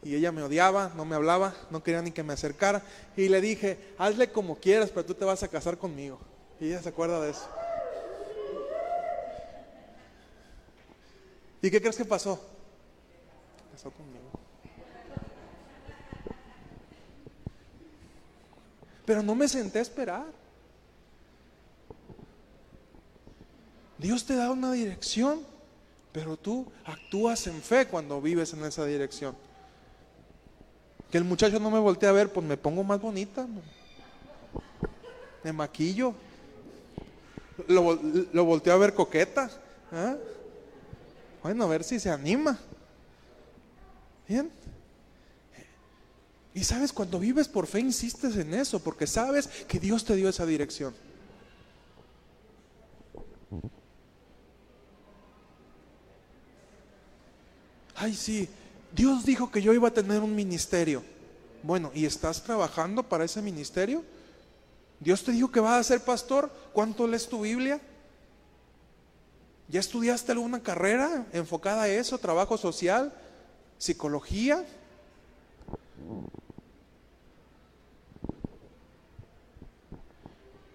y 0.02 0.14
ella 0.14 0.32
me 0.32 0.42
odiaba, 0.42 0.92
no 0.96 1.04
me 1.04 1.16
hablaba, 1.16 1.54
no 1.70 1.82
quería 1.82 2.02
ni 2.02 2.12
que 2.12 2.22
me 2.22 2.34
acercara, 2.34 2.82
y 3.16 3.28
le 3.28 3.40
dije, 3.40 3.78
hazle 3.98 4.30
como 4.30 4.56
quieras, 4.56 4.90
pero 4.90 5.06
tú 5.06 5.14
te 5.14 5.24
vas 5.24 5.42
a 5.42 5.48
casar 5.48 5.78
conmigo. 5.78 6.18
Y 6.60 6.66
ella 6.66 6.82
se 6.82 6.90
acuerda 6.90 7.20
de 7.20 7.30
eso. 7.30 7.48
¿Y 11.64 11.70
qué 11.70 11.80
crees 11.80 11.96
que 11.96 12.04
pasó? 12.04 12.38
Casó 13.72 13.90
conmigo. 13.90 14.28
Pero 19.06 19.22
no 19.22 19.34
me 19.34 19.48
senté 19.48 19.78
a 19.78 19.82
esperar. 19.82 20.26
Dios 23.96 24.26
te 24.26 24.36
da 24.36 24.50
una 24.50 24.72
dirección. 24.72 25.40
Pero 26.12 26.36
tú 26.36 26.70
actúas 26.84 27.46
en 27.46 27.62
fe 27.62 27.88
cuando 27.88 28.20
vives 28.20 28.52
en 28.52 28.62
esa 28.66 28.84
dirección. 28.84 29.34
Que 31.10 31.16
el 31.16 31.24
muchacho 31.24 31.58
no 31.60 31.70
me 31.70 31.78
voltee 31.78 32.10
a 32.10 32.12
ver, 32.12 32.30
pues 32.30 32.44
me 32.44 32.58
pongo 32.58 32.84
más 32.84 33.00
bonita. 33.00 33.46
Me 35.42 35.50
maquillo. 35.54 36.12
Lo, 37.68 37.98
lo 38.34 38.54
a 38.54 38.76
ver 38.76 38.92
coqueta. 38.92 39.50
¿ah? 39.90 40.16
Bueno, 41.44 41.64
a 41.64 41.66
ver 41.66 41.84
si 41.84 42.00
se 42.00 42.08
anima. 42.08 42.58
Bien. 44.26 44.50
Y 46.54 46.64
sabes, 46.64 46.90
cuando 46.90 47.18
vives 47.18 47.48
por 47.48 47.66
fe, 47.66 47.80
insistes 47.80 48.34
en 48.36 48.54
eso, 48.54 48.82
porque 48.82 49.06
sabes 49.06 49.46
que 49.68 49.78
Dios 49.78 50.06
te 50.06 50.16
dio 50.16 50.30
esa 50.30 50.46
dirección. 50.46 50.94
Ay, 57.94 58.14
sí, 58.14 58.48
Dios 58.96 59.26
dijo 59.26 59.50
que 59.50 59.60
yo 59.60 59.74
iba 59.74 59.88
a 59.88 59.92
tener 59.92 60.22
un 60.22 60.34
ministerio. 60.34 61.02
Bueno, 61.62 61.90
¿y 61.94 62.06
estás 62.06 62.42
trabajando 62.42 63.02
para 63.02 63.26
ese 63.26 63.42
ministerio? 63.42 64.02
Dios 64.98 65.22
te 65.22 65.32
dijo 65.32 65.52
que 65.52 65.60
vas 65.60 65.78
a 65.78 65.84
ser 65.84 66.00
pastor. 66.00 66.50
¿Cuánto 66.72 67.06
lees 67.06 67.28
tu 67.28 67.42
Biblia? 67.42 67.82
¿Ya 69.68 69.80
estudiaste 69.80 70.32
alguna 70.32 70.62
carrera 70.62 71.26
enfocada 71.32 71.82
a 71.84 71.88
eso? 71.88 72.18
¿Trabajo 72.18 72.56
social? 72.56 73.12
¿Psicología? 73.78 74.64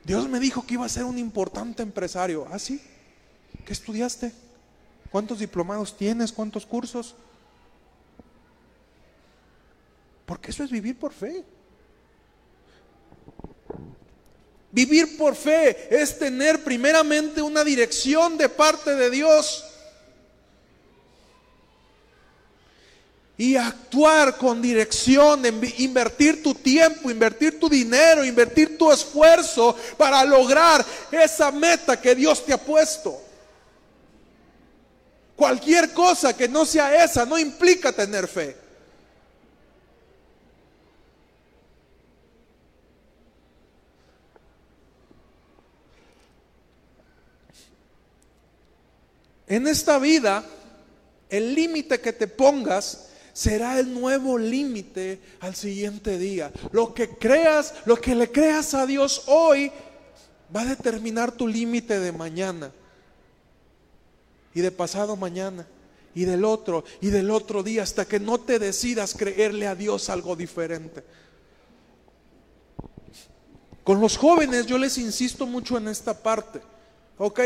Dios 0.03 0.27
me 0.27 0.39
dijo 0.39 0.65
que 0.65 0.73
iba 0.73 0.85
a 0.85 0.89
ser 0.89 1.03
un 1.03 1.19
importante 1.19 1.83
empresario. 1.83 2.47
¿Ah, 2.51 2.57
sí? 2.57 2.81
¿Qué 3.63 3.73
estudiaste? 3.73 4.33
¿Cuántos 5.11 5.37
diplomados 5.37 5.95
tienes? 5.95 6.31
¿Cuántos 6.31 6.65
cursos? 6.65 7.15
Porque 10.25 10.49
eso 10.49 10.63
es 10.63 10.71
vivir 10.71 10.97
por 10.97 11.13
fe. 11.13 11.45
Vivir 14.71 15.17
por 15.17 15.35
fe 15.35 15.87
es 15.89 16.17
tener 16.19 16.63
primeramente 16.63 17.41
una 17.41 17.63
dirección 17.63 18.37
de 18.37 18.49
parte 18.49 18.95
de 18.95 19.09
Dios. 19.09 19.65
Y 23.35 23.55
actuar 23.55 24.37
con 24.37 24.61
dirección, 24.61 25.43
invertir 25.77 26.43
tu 26.43 26.53
tiempo, 26.53 27.09
invertir 27.09 27.57
tu 27.59 27.69
dinero, 27.69 28.25
invertir 28.25 28.77
tu 28.77 28.91
esfuerzo 28.91 29.75
para 29.97 30.23
lograr 30.25 30.85
esa 31.09 31.49
meta 31.49 31.99
que 31.99 32.13
Dios 32.13 32.45
te 32.45 32.53
ha 32.53 32.57
puesto. 32.57 33.19
Cualquier 35.37 35.93
cosa 35.93 36.35
que 36.35 36.49
no 36.49 36.65
sea 36.65 37.03
esa 37.03 37.25
no 37.25 37.39
implica 37.39 37.93
tener 37.93 38.27
fe. 38.27 38.68
En 49.49 49.67
esta 49.67 49.97
vida, 49.97 50.45
el 51.27 51.55
límite 51.55 51.99
que 51.99 52.13
te 52.13 52.27
pongas 52.27 53.09
será 53.33 53.79
el 53.79 53.91
nuevo 53.91 54.37
límite 54.37 55.19
al 55.39 55.55
siguiente 55.55 56.19
día. 56.19 56.51
Lo 56.71 56.93
que 56.93 57.09
creas, 57.09 57.73
lo 57.85 57.99
que 57.99 58.13
le 58.13 58.31
creas 58.31 58.75
a 58.75 58.85
Dios 58.85 59.23
hoy, 59.25 59.71
va 60.55 60.61
a 60.61 60.65
determinar 60.65 61.31
tu 61.31 61.47
límite 61.47 61.99
de 61.99 62.11
mañana. 62.11 62.71
Y 64.53 64.61
de 64.61 64.71
pasado 64.71 65.15
mañana. 65.15 65.65
Y 66.13 66.25
del 66.25 66.45
otro. 66.45 66.83
Y 67.01 67.07
del 67.07 67.31
otro 67.31 67.63
día. 67.63 67.81
Hasta 67.81 68.05
que 68.05 68.19
no 68.19 68.39
te 68.39 68.59
decidas 68.59 69.15
creerle 69.15 69.65
a 69.65 69.73
Dios 69.73 70.09
algo 70.11 70.35
diferente. 70.35 71.03
Con 73.83 73.99
los 73.99 74.15
jóvenes 74.15 74.67
yo 74.67 74.77
les 74.77 74.99
insisto 74.99 75.47
mucho 75.47 75.75
en 75.77 75.87
esta 75.87 76.13
parte. 76.13 76.61
¿Ok? 77.17 77.39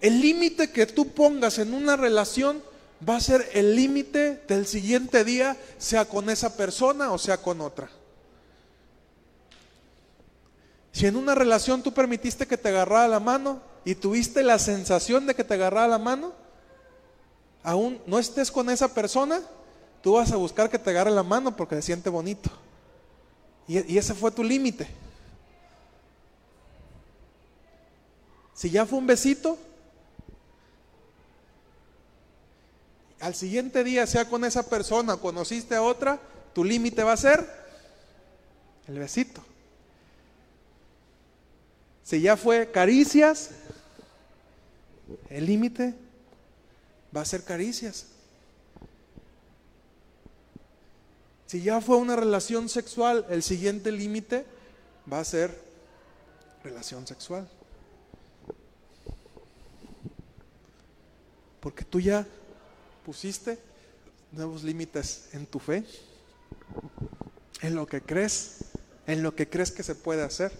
El 0.00 0.20
límite 0.20 0.70
que 0.70 0.86
tú 0.86 1.08
pongas 1.08 1.58
en 1.58 1.74
una 1.74 1.96
relación 1.96 2.62
va 3.06 3.16
a 3.16 3.20
ser 3.20 3.48
el 3.52 3.76
límite 3.76 4.42
del 4.48 4.66
siguiente 4.66 5.24
día, 5.24 5.56
sea 5.78 6.04
con 6.04 6.30
esa 6.30 6.56
persona 6.56 7.12
o 7.12 7.18
sea 7.18 7.38
con 7.38 7.60
otra. 7.60 7.90
Si 10.92 11.06
en 11.06 11.16
una 11.16 11.34
relación 11.34 11.82
tú 11.82 11.92
permitiste 11.92 12.46
que 12.46 12.56
te 12.56 12.70
agarrara 12.70 13.06
la 13.06 13.20
mano 13.20 13.60
y 13.84 13.94
tuviste 13.94 14.42
la 14.42 14.58
sensación 14.58 15.26
de 15.26 15.34
que 15.34 15.44
te 15.44 15.54
agarrara 15.54 15.86
la 15.86 15.98
mano, 15.98 16.32
aún 17.62 18.00
no 18.06 18.18
estés 18.18 18.50
con 18.50 18.68
esa 18.70 18.92
persona, 18.92 19.40
tú 20.02 20.14
vas 20.14 20.32
a 20.32 20.36
buscar 20.36 20.70
que 20.70 20.78
te 20.78 20.90
agarre 20.90 21.10
la 21.10 21.22
mano 21.22 21.54
porque 21.54 21.76
se 21.76 21.82
siente 21.82 22.10
bonito. 22.10 22.50
Y, 23.68 23.94
y 23.94 23.98
ese 23.98 24.14
fue 24.14 24.30
tu 24.30 24.42
límite. 24.42 24.88
Si 28.54 28.70
ya 28.70 28.84
fue 28.86 28.98
un 28.98 29.06
besito, 29.06 29.56
al 33.20 33.34
siguiente 33.34 33.84
día, 33.84 34.06
sea 34.06 34.28
con 34.28 34.44
esa 34.44 34.68
persona, 34.68 35.16
conociste 35.16 35.74
a 35.74 35.82
otra, 35.82 36.20
tu 36.54 36.64
límite 36.64 37.02
va 37.02 37.12
a 37.12 37.16
ser 37.16 37.46
el 38.86 38.98
besito. 38.98 39.42
Si 42.04 42.20
ya 42.20 42.36
fue 42.36 42.70
caricias, 42.70 43.50
el 45.28 45.46
límite 45.46 45.94
va 47.14 47.22
a 47.22 47.24
ser 47.24 47.44
caricias. 47.44 48.06
Si 51.46 51.62
ya 51.62 51.80
fue 51.80 51.96
una 51.96 52.14
relación 52.14 52.68
sexual, 52.68 53.26
el 53.30 53.42
siguiente 53.42 53.90
límite 53.90 54.44
va 55.10 55.20
a 55.20 55.24
ser 55.24 55.58
relación 56.62 57.06
sexual. 57.06 57.48
Porque 61.60 61.84
tú 61.84 62.00
ya 62.00 62.26
pusiste 63.08 63.58
nuevos 64.32 64.62
límites 64.62 65.30
en 65.32 65.46
tu 65.46 65.58
fe, 65.58 65.82
en 67.62 67.74
lo 67.74 67.86
que 67.86 68.02
crees, 68.02 68.66
en 69.06 69.22
lo 69.22 69.34
que 69.34 69.48
crees 69.48 69.72
que 69.72 69.82
se 69.82 69.94
puede 69.94 70.22
hacer. 70.22 70.52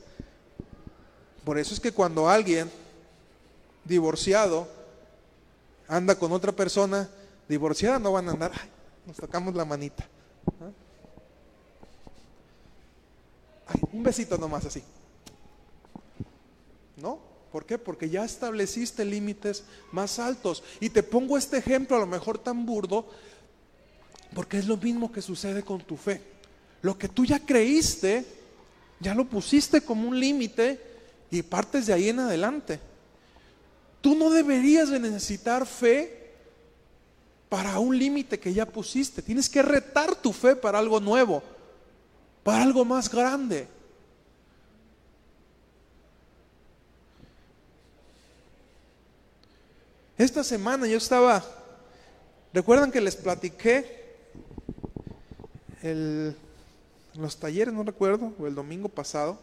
Por 1.45 1.59
eso 1.59 1.75
es 1.75 1.81
que 1.81 1.93
cuando 1.93 2.27
alguien 2.27 2.71
divorciado 3.85 4.67
anda 5.89 6.19
con 6.19 6.33
otra 6.33 6.53
persona 6.53 7.11
divorciada, 7.51 7.99
no 7.99 8.13
van 8.13 8.31
a 8.31 8.33
andar, 8.33 8.53
nos 9.05 9.19
tocamos 9.19 9.55
la 9.55 9.67
manita. 9.67 10.09
un 13.93 14.03
besito 14.03 14.39
nomás 14.39 14.65
así. 14.65 14.83
¿Por 17.51 17.65
qué? 17.65 17.79
Porque 17.79 18.11
ya 18.11 18.25
estableciste 18.25 19.05
límites 19.05 19.65
más 19.93 20.19
altos. 20.19 20.63
Y 20.81 20.91
te 20.91 21.03
pongo 21.03 21.39
este 21.39 21.59
ejemplo, 21.59 21.97
a 21.97 22.01
lo 22.01 22.07
mejor 22.07 22.39
tan 22.39 22.67
burdo, 22.67 23.07
porque 24.35 24.59
es 24.59 24.67
lo 24.67 24.77
mismo 24.77 25.11
que 25.11 25.23
sucede 25.23 25.63
con 25.63 25.81
tu 25.81 25.97
fe. 25.97 26.21
Lo 26.83 26.99
que 26.99 27.09
tú 27.09 27.25
ya 27.25 27.39
creíste, 27.39 28.25
ya 29.01 29.15
lo 29.15 29.25
pusiste 29.25 29.81
como 29.81 30.09
un 30.09 30.19
límite 30.19 30.81
y 31.31 31.43
partes 31.43 31.87
de 31.87 31.93
ahí 31.93 32.09
en 32.09 32.21
adelante. 32.21 32.81
Tú 34.01 34.15
no 34.15 34.31
deberías 34.31 34.91
de 34.91 35.01
necesitar 35.01 35.67
fe 35.67 36.33
para 37.49 37.79
un 37.79 37.99
límite 37.99 38.39
que 38.39 38.53
ya 38.53 38.67
pusiste. 38.67 39.23
Tienes 39.23 39.49
que 39.49 39.63
retar 39.63 40.15
tu 40.17 40.33
fe 40.33 40.55
para 40.55 40.79
algo 40.79 41.01
nuevo, 41.01 41.43
para 42.43 42.63
algo 42.63 42.85
más 42.85 43.11
grande. 43.11 43.67
Esta 50.19 50.43
semana 50.43 50.89
yo 50.89 50.97
estaba, 50.97 51.45
recuerdan 52.53 52.91
que 52.91 53.01
les 53.01 53.15
platiqué 53.15 54.17
los 57.15 57.37
talleres, 57.39 57.73
no 57.73 57.85
recuerdo, 57.85 58.33
o 58.37 58.49
el 58.49 58.55
domingo 58.57 58.89
pasado, 58.89 59.39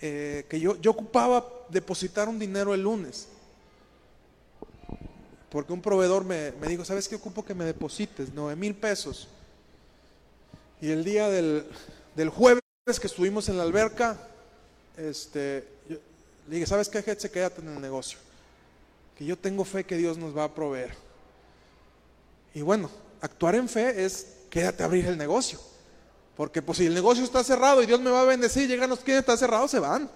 eh, 0.00 0.46
que 0.48 0.58
yo, 0.58 0.80
yo 0.80 0.92
ocupaba 0.92 1.46
depositar 1.68 2.26
un 2.26 2.38
dinero 2.38 2.72
el 2.72 2.84
lunes. 2.84 3.28
Porque 5.50 5.74
un 5.74 5.82
proveedor 5.82 6.24
me, 6.24 6.52
dijo, 6.66 6.86
¿sabes 6.86 7.06
qué 7.06 7.16
ocupo 7.16 7.44
que 7.44 7.54
me 7.54 7.66
deposites? 7.66 8.30
Nueve 8.32 8.56
mil 8.56 8.74
pesos. 8.74 9.28
Y 10.80 10.90
el 10.90 11.04
día 11.04 11.28
del, 11.28 11.66
del, 12.16 12.30
jueves 12.30 12.62
que 12.98 13.06
estuvimos 13.06 13.50
en 13.50 13.58
la 13.58 13.64
alberca, 13.64 14.16
este, 14.96 15.68
le 16.48 16.54
dije, 16.54 16.66
¿sabes 16.66 16.88
qué, 16.88 17.02
Se 17.18 17.30
Quédate 17.30 17.60
en 17.60 17.68
el 17.68 17.80
negocio 17.82 18.29
que 19.20 19.26
yo 19.26 19.36
tengo 19.36 19.66
fe 19.66 19.84
que 19.84 19.98
Dios 19.98 20.16
nos 20.16 20.34
va 20.34 20.44
a 20.44 20.54
proveer. 20.54 20.94
Y 22.54 22.62
bueno, 22.62 22.88
actuar 23.20 23.54
en 23.54 23.68
fe 23.68 24.02
es 24.02 24.38
quédate 24.48 24.82
a 24.82 24.86
abrir 24.86 25.04
el 25.04 25.18
negocio. 25.18 25.60
Porque 26.38 26.62
pues 26.62 26.78
si 26.78 26.86
el 26.86 26.94
negocio 26.94 27.22
está 27.22 27.44
cerrado 27.44 27.82
y 27.82 27.86
Dios 27.86 28.00
me 28.00 28.10
va 28.10 28.22
a 28.22 28.24
bendecir, 28.24 28.66
llegan 28.66 28.88
los 28.88 29.00
que 29.00 29.18
está 29.18 29.36
cerrado, 29.36 29.68
se 29.68 29.78
van. 29.78 30.10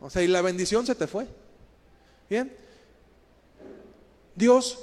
O 0.00 0.08
sea, 0.08 0.22
y 0.22 0.28
la 0.28 0.40
bendición 0.40 0.86
se 0.86 0.94
te 0.94 1.06
fue. 1.06 1.26
Bien. 2.30 2.56
Dios 4.34 4.78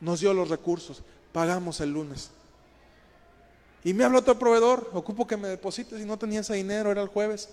nos 0.00 0.20
dio 0.20 0.32
los 0.32 0.48
recursos, 0.48 1.02
pagamos 1.32 1.82
el 1.82 1.92
lunes. 1.92 2.30
Y 3.84 3.92
me 3.92 4.04
habló 4.04 4.20
otro 4.20 4.38
proveedor, 4.38 4.88
ocupo 4.94 5.26
que 5.26 5.36
me 5.36 5.48
deposites 5.48 6.00
y 6.00 6.06
no 6.06 6.18
tenía 6.18 6.40
ese 6.40 6.54
dinero, 6.54 6.90
era 6.90 7.02
el 7.02 7.08
jueves. 7.08 7.50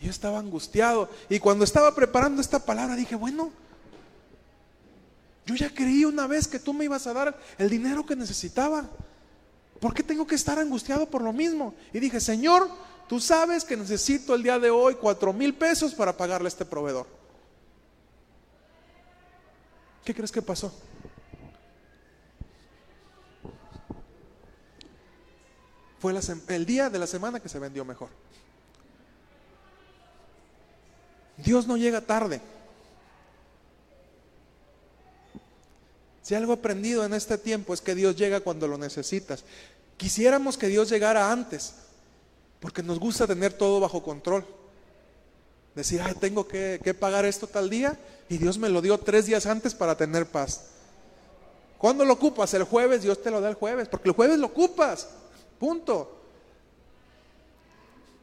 Yo 0.00 0.10
estaba 0.10 0.40
angustiado. 0.40 1.08
Y 1.28 1.38
cuando 1.38 1.62
estaba 1.62 1.94
preparando 1.94 2.40
esta 2.40 2.64
palabra 2.64 2.96
dije, 2.96 3.14
bueno, 3.14 3.52
yo 5.44 5.54
ya 5.54 5.72
creí 5.74 6.04
una 6.04 6.26
vez 6.26 6.46
que 6.46 6.58
tú 6.58 6.72
me 6.72 6.84
ibas 6.84 7.06
a 7.06 7.12
dar 7.12 7.38
el 7.58 7.68
dinero 7.68 8.06
que 8.06 8.14
necesitaba. 8.14 8.88
¿Por 9.80 9.92
qué 9.92 10.02
tengo 10.02 10.26
que 10.26 10.36
estar 10.36 10.58
angustiado 10.58 11.06
por 11.06 11.22
lo 11.22 11.32
mismo? 11.32 11.74
Y 11.92 11.98
dije, 11.98 12.20
Señor, 12.20 12.68
tú 13.08 13.18
sabes 13.18 13.64
que 13.64 13.76
necesito 13.76 14.34
el 14.34 14.42
día 14.42 14.58
de 14.58 14.70
hoy 14.70 14.94
cuatro 14.94 15.32
mil 15.32 15.54
pesos 15.54 15.94
para 15.94 16.16
pagarle 16.16 16.46
a 16.46 16.48
este 16.48 16.64
proveedor. 16.64 17.06
¿Qué 20.04 20.14
crees 20.14 20.30
que 20.30 20.42
pasó? 20.42 20.72
Fue 25.98 26.12
el 26.48 26.66
día 26.66 26.90
de 26.90 26.98
la 26.98 27.06
semana 27.06 27.38
que 27.38 27.48
se 27.48 27.60
vendió 27.60 27.84
mejor. 27.84 28.08
Dios 31.36 31.66
no 31.66 31.76
llega 31.76 32.00
tarde. 32.00 32.40
Si 36.22 36.34
algo 36.34 36.52
aprendido 36.52 37.04
en 37.04 37.14
este 37.14 37.36
tiempo 37.36 37.74
es 37.74 37.80
que 37.80 37.94
Dios 37.94 38.16
llega 38.16 38.40
cuando 38.40 38.68
lo 38.68 38.78
necesitas. 38.78 39.44
Quisiéramos 39.96 40.56
que 40.56 40.68
Dios 40.68 40.88
llegara 40.88 41.32
antes, 41.32 41.74
porque 42.60 42.82
nos 42.82 42.98
gusta 42.98 43.26
tener 43.26 43.52
todo 43.52 43.80
bajo 43.80 44.02
control. 44.02 44.46
Decir, 45.74 46.00
ay, 46.02 46.14
tengo 46.20 46.46
que, 46.46 46.80
que 46.82 46.94
pagar 46.94 47.24
esto 47.24 47.46
tal 47.46 47.70
día 47.70 47.98
y 48.28 48.38
Dios 48.38 48.58
me 48.58 48.68
lo 48.68 48.80
dio 48.80 48.98
tres 48.98 49.26
días 49.26 49.46
antes 49.46 49.74
para 49.74 49.96
tener 49.96 50.26
paz. 50.26 50.66
¿Cuándo 51.78 52.04
lo 52.04 52.12
ocupas? 52.12 52.54
El 52.54 52.62
jueves, 52.62 53.02
Dios 53.02 53.20
te 53.20 53.30
lo 53.30 53.40
da 53.40 53.48
el 53.48 53.56
jueves, 53.56 53.88
porque 53.88 54.08
el 54.08 54.14
jueves 54.14 54.38
lo 54.38 54.46
ocupas. 54.46 55.08
Punto. 55.58 56.20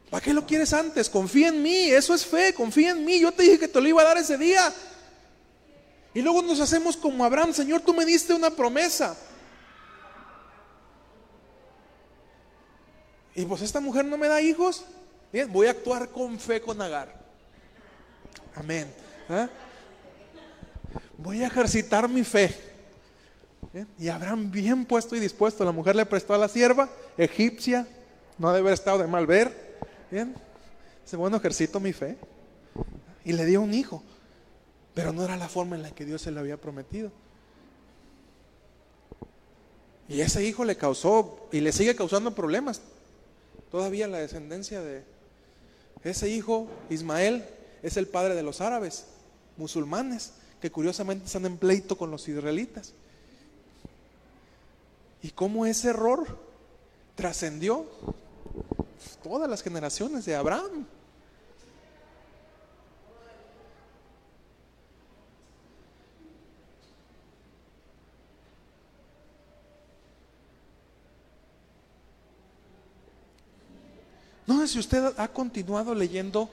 ¿Para 0.08 0.24
qué 0.24 0.32
lo 0.32 0.46
quieres 0.46 0.72
antes? 0.72 1.10
Confía 1.10 1.48
en 1.48 1.62
mí, 1.62 1.90
eso 1.90 2.14
es 2.14 2.24
fe, 2.24 2.54
confía 2.54 2.90
en 2.90 3.04
mí. 3.04 3.20
Yo 3.20 3.30
te 3.32 3.42
dije 3.42 3.58
que 3.58 3.68
te 3.68 3.80
lo 3.80 3.88
iba 3.88 4.00
a 4.02 4.06
dar 4.06 4.18
ese 4.18 4.38
día. 4.38 4.72
Y 6.12 6.22
luego 6.22 6.42
nos 6.42 6.60
hacemos 6.60 6.96
como 6.96 7.24
Abraham, 7.24 7.52
Señor, 7.52 7.82
tú 7.82 7.94
me 7.94 8.04
diste 8.04 8.34
una 8.34 8.50
promesa. 8.50 9.16
Y 13.34 13.44
pues 13.44 13.62
esta 13.62 13.80
mujer 13.80 14.04
no 14.04 14.18
me 14.18 14.28
da 14.28 14.40
hijos. 14.40 14.84
Bien, 15.32 15.50
voy 15.52 15.68
a 15.68 15.70
actuar 15.70 16.08
con 16.08 16.38
fe 16.38 16.60
con 16.60 16.82
Agar. 16.82 17.14
Amén. 18.56 18.92
¿Ah? 19.28 19.48
Voy 21.16 21.42
a 21.42 21.46
ejercitar 21.46 22.08
mi 22.08 22.24
fe. 22.24 22.54
Y 23.98 24.08
Abraham 24.08 24.50
bien 24.50 24.84
puesto 24.84 25.14
y 25.14 25.20
dispuesto. 25.20 25.64
La 25.64 25.70
mujer 25.70 25.94
le 25.94 26.04
prestó 26.04 26.34
a 26.34 26.38
la 26.38 26.48
sierva 26.48 26.88
egipcia. 27.16 27.86
No 28.36 28.48
debe 28.48 28.60
haber 28.60 28.72
estado 28.72 28.98
de 28.98 29.06
mal 29.06 29.26
ver. 29.26 29.78
Bien. 30.10 30.34
Dice, 31.04 31.16
bueno, 31.16 31.36
ejercito 31.36 31.78
mi 31.78 31.92
fe. 31.92 32.16
Y 33.24 33.32
le 33.32 33.44
dio 33.46 33.60
un 33.60 33.72
hijo. 33.72 34.02
Pero 34.94 35.12
no 35.12 35.24
era 35.24 35.36
la 35.36 35.48
forma 35.48 35.76
en 35.76 35.82
la 35.82 35.90
que 35.90 36.04
Dios 36.04 36.22
se 36.22 36.30
le 36.30 36.40
había 36.40 36.56
prometido. 36.56 37.10
Y 40.08 40.20
ese 40.20 40.44
hijo 40.44 40.64
le 40.64 40.76
causó 40.76 41.48
y 41.52 41.60
le 41.60 41.70
sigue 41.72 41.94
causando 41.94 42.34
problemas. 42.34 42.82
Todavía 43.70 44.08
la 44.08 44.18
descendencia 44.18 44.80
de 44.80 45.04
ese 46.02 46.28
hijo, 46.28 46.68
Ismael, 46.88 47.44
es 47.82 47.96
el 47.96 48.08
padre 48.08 48.34
de 48.34 48.42
los 48.42 48.60
árabes, 48.60 49.06
musulmanes, 49.56 50.32
que 50.60 50.70
curiosamente 50.70 51.26
están 51.26 51.46
en 51.46 51.56
pleito 51.56 51.96
con 51.96 52.10
los 52.10 52.26
israelitas. 52.28 52.92
Y 55.22 55.30
cómo 55.30 55.66
ese 55.66 55.90
error 55.90 56.26
trascendió 57.14 57.86
todas 59.22 59.48
las 59.48 59.62
generaciones 59.62 60.24
de 60.24 60.34
Abraham. 60.34 60.86
No 74.50 74.58
sé 74.58 74.66
si 74.66 74.78
usted 74.80 75.14
ha 75.16 75.28
continuado 75.28 75.94
leyendo 75.94 76.50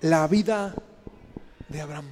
la 0.00 0.26
vida 0.26 0.74
de 1.68 1.78
Abraham. 1.82 2.10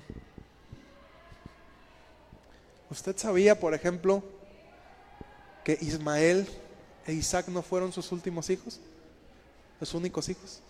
¿Usted 2.91 3.16
sabía, 3.16 3.59
por 3.59 3.72
ejemplo, 3.72 4.22
que 5.64 5.78
Ismael 5.80 6.47
e 7.07 7.14
Isaac 7.14 7.49
no 7.49 7.62
fueron 7.62 7.95
sus 7.95 8.12
últimos 8.12 8.51
hijos, 8.51 8.78
los 9.80 9.95
únicos 9.95 10.28
hijos. 10.28 10.61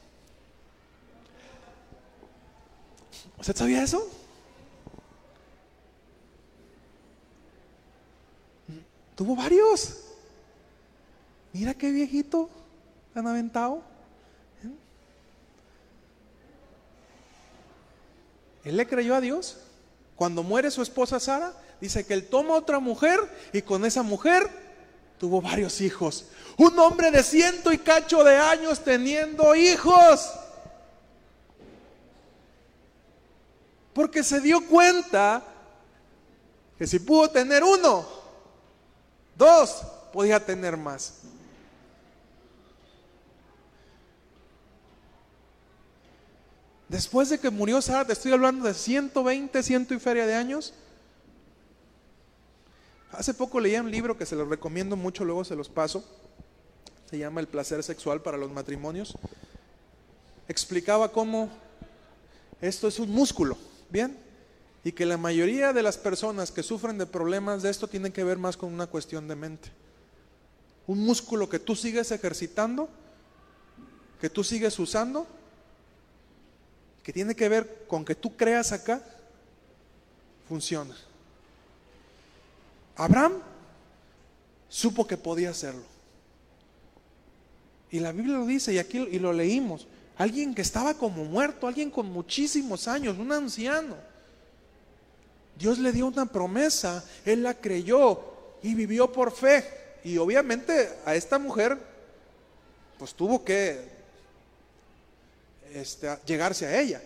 ¿Usted 3.37 3.57
sabía 3.57 3.83
eso? 3.83 4.09
Tuvo 9.17 9.35
varios. 9.35 10.05
Mira 11.53 11.75
qué 11.75 11.91
viejito 11.91 12.49
tan 13.17 13.27
aventado. 13.27 13.83
Él 18.62 18.77
le 18.77 18.87
creyó 18.87 19.14
a 19.14 19.23
Dios. 19.23 19.57
Cuando 20.17 20.43
muere 20.43 20.71
su 20.71 20.83
esposa 20.83 21.19
Sara, 21.19 21.55
dice 21.81 22.05
que 22.05 22.12
él 22.12 22.29
toma 22.29 22.53
otra 22.53 22.79
mujer 22.79 23.19
y 23.55 23.62
con 23.62 23.87
esa 23.87 24.03
mujer 24.03 24.47
tuvo 25.19 25.41
varios 25.41 25.81
hijos. 25.81 26.27
Un 26.59 26.79
hombre 26.79 27.11
de 27.11 27.23
ciento 27.23 27.73
y 27.73 27.79
cacho 27.79 28.23
de 28.23 28.37
años 28.37 28.85
teniendo 28.85 29.55
hijos. 29.55 30.31
Porque 33.95 34.23
se 34.23 34.43
dio 34.43 34.61
cuenta 34.67 35.43
que 36.77 36.87
si 36.87 36.99
pudo 36.99 37.31
tener 37.31 37.64
uno, 37.64 38.07
dos, 39.35 39.85
podía 40.12 40.39
tener 40.45 40.77
más. 40.77 41.23
Después 46.97 47.28
de 47.28 47.38
que 47.38 47.51
murió 47.51 47.82
Sara, 47.82 48.07
te 48.07 48.14
estoy 48.14 48.32
hablando 48.32 48.66
de 48.66 48.72
120, 48.72 49.62
ciento 49.62 49.92
y 49.92 49.99
feria 49.99 50.26
de 50.26 50.34
años, 50.34 50.72
Hace 53.12 53.34
poco 53.34 53.61
leía 53.61 53.82
un 53.82 53.90
libro 53.90 54.16
que 54.16 54.24
se 54.24 54.34
los 54.34 54.49
recomiendo 54.49 54.97
mucho, 54.97 55.26
luego 55.26 55.44
se 55.44 55.57
los 55.57 55.68
paso. 55.68 56.03
Se 57.11 57.18
llama 57.18 57.40
El 57.40 57.49
placer 57.49 57.82
sexual 57.82 58.22
para 58.22 58.38
los 58.38 58.51
matrimonios. 58.51 59.14
Explicaba 60.49 61.12
cómo 61.12 61.51
esto 62.62 62.88
es 62.88 62.99
un 62.99 63.11
músculo, 63.11 63.59
¿bien? 63.90 64.16
Y 64.82 64.92
que 64.92 65.05
la 65.05 65.18
mayoría 65.18 65.74
de 65.74 65.82
las 65.82 65.99
personas 65.99 66.51
que 66.51 66.62
sufren 66.62 66.97
de 66.97 67.05
problemas 67.05 67.62
de 67.62 67.68
esto 67.68 67.88
tienen 67.88 68.12
que 68.12 68.24
ver 68.24 68.38
más 68.38 68.57
con 68.57 68.72
una 68.72 68.86
cuestión 68.86 69.28
de 69.28 69.36
mente. 69.36 69.68
Un 70.86 71.05
músculo 71.05 71.51
que 71.51 71.59
tú 71.59 71.76
sigues 71.76 72.11
ejercitando, 72.11 72.88
que 74.18 74.30
tú 74.30 74.42
sigues 74.42 74.78
usando, 74.78 75.26
que 77.07 77.13
tiene 77.13 77.37
que 77.37 77.49
ver 77.49 77.85
con 77.87 78.05
que 78.05 78.17
tú 78.17 78.37
creas 78.37 78.73
acá, 78.73 79.01
funciona. 80.49 80.97
Abraham 82.97 83.35
supo 84.69 85.07
que 85.07 85.17
podía 85.17 85.51
hacerlo. 85.51 85.85
Y 87.93 88.01
la 88.01 88.11
Biblia 88.11 88.39
lo 88.39 88.45
dice 88.45 88.73
y 88.73 88.79
aquí 88.79 88.99
y 88.99 89.21
lo 89.21 89.33
leímos. 89.33 89.87
Alguien 90.19 90.53
que 90.53 90.63
estaba 90.63 90.95
como 90.95 91.25
muerto, 91.25 91.69
alguien 91.69 91.93
con 91.93 92.11
muchísimos 92.11 92.89
años, 92.89 93.17
un 93.19 93.31
anciano. 93.31 93.95
Dios 95.57 95.79
le 95.79 95.93
dio 95.93 96.09
una 96.09 96.27
promesa, 96.27 97.05
él 97.25 97.45
la 97.45 97.55
creyó 97.55 98.21
y 98.65 98.75
vivió 98.75 99.13
por 99.13 99.31
fe. 99.31 99.65
Y 100.03 100.19
obviamente 100.19 100.99
a 101.05 101.15
esta 101.15 101.39
mujer, 101.39 101.79
pues 102.99 103.15
tuvo 103.15 103.45
que 103.45 103.95
este, 105.73 106.09
llegarse 106.27 106.67
a 106.67 106.81
ella 106.81 107.03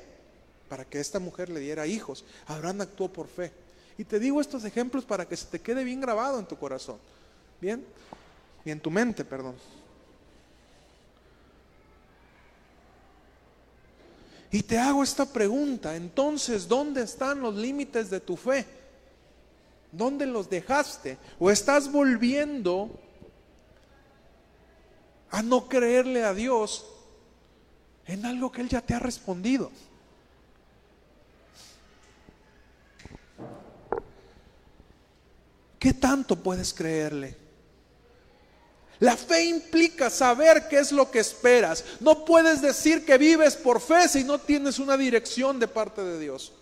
para 0.68 0.84
que 0.84 1.00
esta 1.00 1.18
mujer 1.18 1.48
le 1.48 1.60
diera 1.60 1.86
hijos. 1.86 2.24
Abraham 2.46 2.82
actuó 2.82 3.12
por 3.12 3.26
fe. 3.26 3.52
Y 3.98 4.04
te 4.04 4.18
digo 4.18 4.40
estos 4.40 4.64
ejemplos 4.64 5.04
para 5.04 5.26
que 5.26 5.36
se 5.36 5.46
te 5.46 5.60
quede 5.60 5.84
bien 5.84 6.00
grabado 6.00 6.38
en 6.38 6.46
tu 6.46 6.56
corazón. 6.56 6.98
¿Bien? 7.60 7.84
Y 8.64 8.70
en 8.70 8.80
tu 8.80 8.90
mente, 8.90 9.24
perdón. 9.24 9.56
Y 14.52 14.62
te 14.62 14.78
hago 14.78 15.02
esta 15.02 15.26
pregunta, 15.26 15.94
entonces, 15.94 16.66
¿dónde 16.66 17.02
están 17.02 17.40
los 17.40 17.54
límites 17.54 18.10
de 18.10 18.20
tu 18.20 18.36
fe? 18.36 18.66
¿Dónde 19.92 20.26
los 20.26 20.50
dejaste? 20.50 21.18
¿O 21.38 21.50
estás 21.50 21.90
volviendo 21.90 22.90
a 25.30 25.42
no 25.42 25.68
creerle 25.68 26.24
a 26.24 26.34
Dios 26.34 26.84
en 28.06 28.24
algo 28.26 28.50
que 28.50 28.60
Él 28.60 28.68
ya 28.68 28.80
te 28.80 28.94
ha 28.94 28.98
respondido? 28.98 29.70
¿Qué 35.78 35.94
tanto 35.94 36.36
puedes 36.36 36.74
creerle? 36.74 37.36
La 39.00 39.16
fe 39.16 39.44
implica 39.44 40.10
saber 40.10 40.68
qué 40.68 40.78
es 40.78 40.92
lo 40.92 41.10
que 41.10 41.20
esperas. 41.20 41.84
No 42.00 42.26
puedes 42.26 42.60
decir 42.60 43.06
que 43.06 43.16
vives 43.16 43.56
por 43.56 43.80
fe 43.80 44.06
si 44.08 44.24
no 44.24 44.38
tienes 44.38 44.78
una 44.78 44.98
dirección 44.98 45.58
de 45.58 45.66
parte 45.66 46.04
de 46.04 46.20
Dios. 46.20 46.52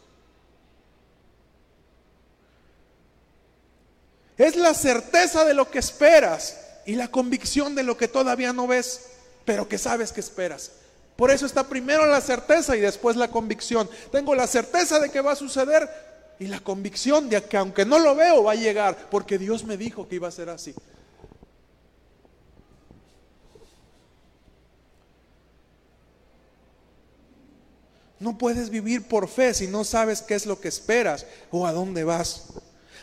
Es 4.37 4.55
la 4.55 4.73
certeza 4.73 5.45
de 5.45 5.53
lo 5.53 5.69
que 5.69 5.81
esperas 5.81 6.57
y 6.87 6.95
la 6.95 7.11
convicción 7.11 7.75
de 7.75 7.83
lo 7.83 7.97
que 7.97 8.07
todavía 8.07 8.53
no 8.53 8.69
ves, 8.69 9.07
pero 9.45 9.69
que 9.69 9.77
sabes 9.77 10.13
que 10.13 10.21
esperas. 10.21 10.71
Por 11.19 11.33
eso 11.33 11.47
está 11.47 11.65
primero 11.65 12.07
la 12.07 12.21
certeza 12.21 12.77
y 12.77 12.81
después 12.81 13.17
la 13.17 13.27
convicción. 13.27 13.91
Tengo 14.13 14.37
la 14.37 14.47
certeza 14.47 15.01
de 15.01 15.11
que 15.11 15.21
va 15.21 15.33
a 15.33 15.35
suceder 15.35 15.91
y 16.39 16.47
la 16.47 16.61
convicción 16.61 17.29
de 17.29 17.43
que 17.43 17.57
aunque 17.57 17.85
no 17.85 17.99
lo 17.99 18.15
veo 18.15 18.45
va 18.45 18.53
a 18.53 18.55
llegar, 18.55 18.97
porque 19.11 19.37
Dios 19.37 19.65
me 19.65 19.77
dijo 19.77 20.07
que 20.07 20.15
iba 20.15 20.29
a 20.29 20.31
ser 20.31 20.49
así. 20.49 20.77
No 28.21 28.39
puedes 28.39 28.71
vivir 28.71 29.09
por 29.09 29.27
fe 29.27 29.55
si 29.55 29.67
no 29.67 29.83
sabes 29.83 30.23
qué 30.23 30.37
es 30.37 30.47
lo 30.47 30.61
que 30.61 30.69
esperas 30.69 31.27
o 31.51 31.67
a 31.67 31.73
dónde 31.73 32.05
vas. 32.05 32.45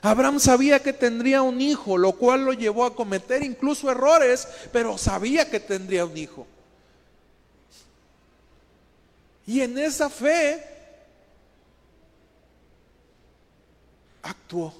Abraham 0.01 0.39
sabía 0.39 0.81
que 0.81 0.93
tendría 0.93 1.41
un 1.41 1.59
hijo, 1.59 1.97
lo 1.97 2.13
cual 2.13 2.45
lo 2.45 2.53
llevó 2.53 2.85
a 2.85 2.95
cometer 2.95 3.43
incluso 3.43 3.91
errores, 3.91 4.47
pero 4.71 4.97
sabía 4.97 5.49
que 5.49 5.59
tendría 5.59 6.05
un 6.05 6.15
hijo. 6.15 6.47
Y 9.47 9.61
en 9.61 9.77
esa 9.77 10.09
fe 10.09 10.63
actuó. 14.23 14.73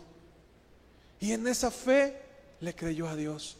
Y 1.20 1.32
en 1.32 1.47
esa 1.47 1.70
fe 1.70 2.20
le 2.59 2.74
creyó 2.76 3.07
a 3.07 3.16
Dios. 3.16 3.57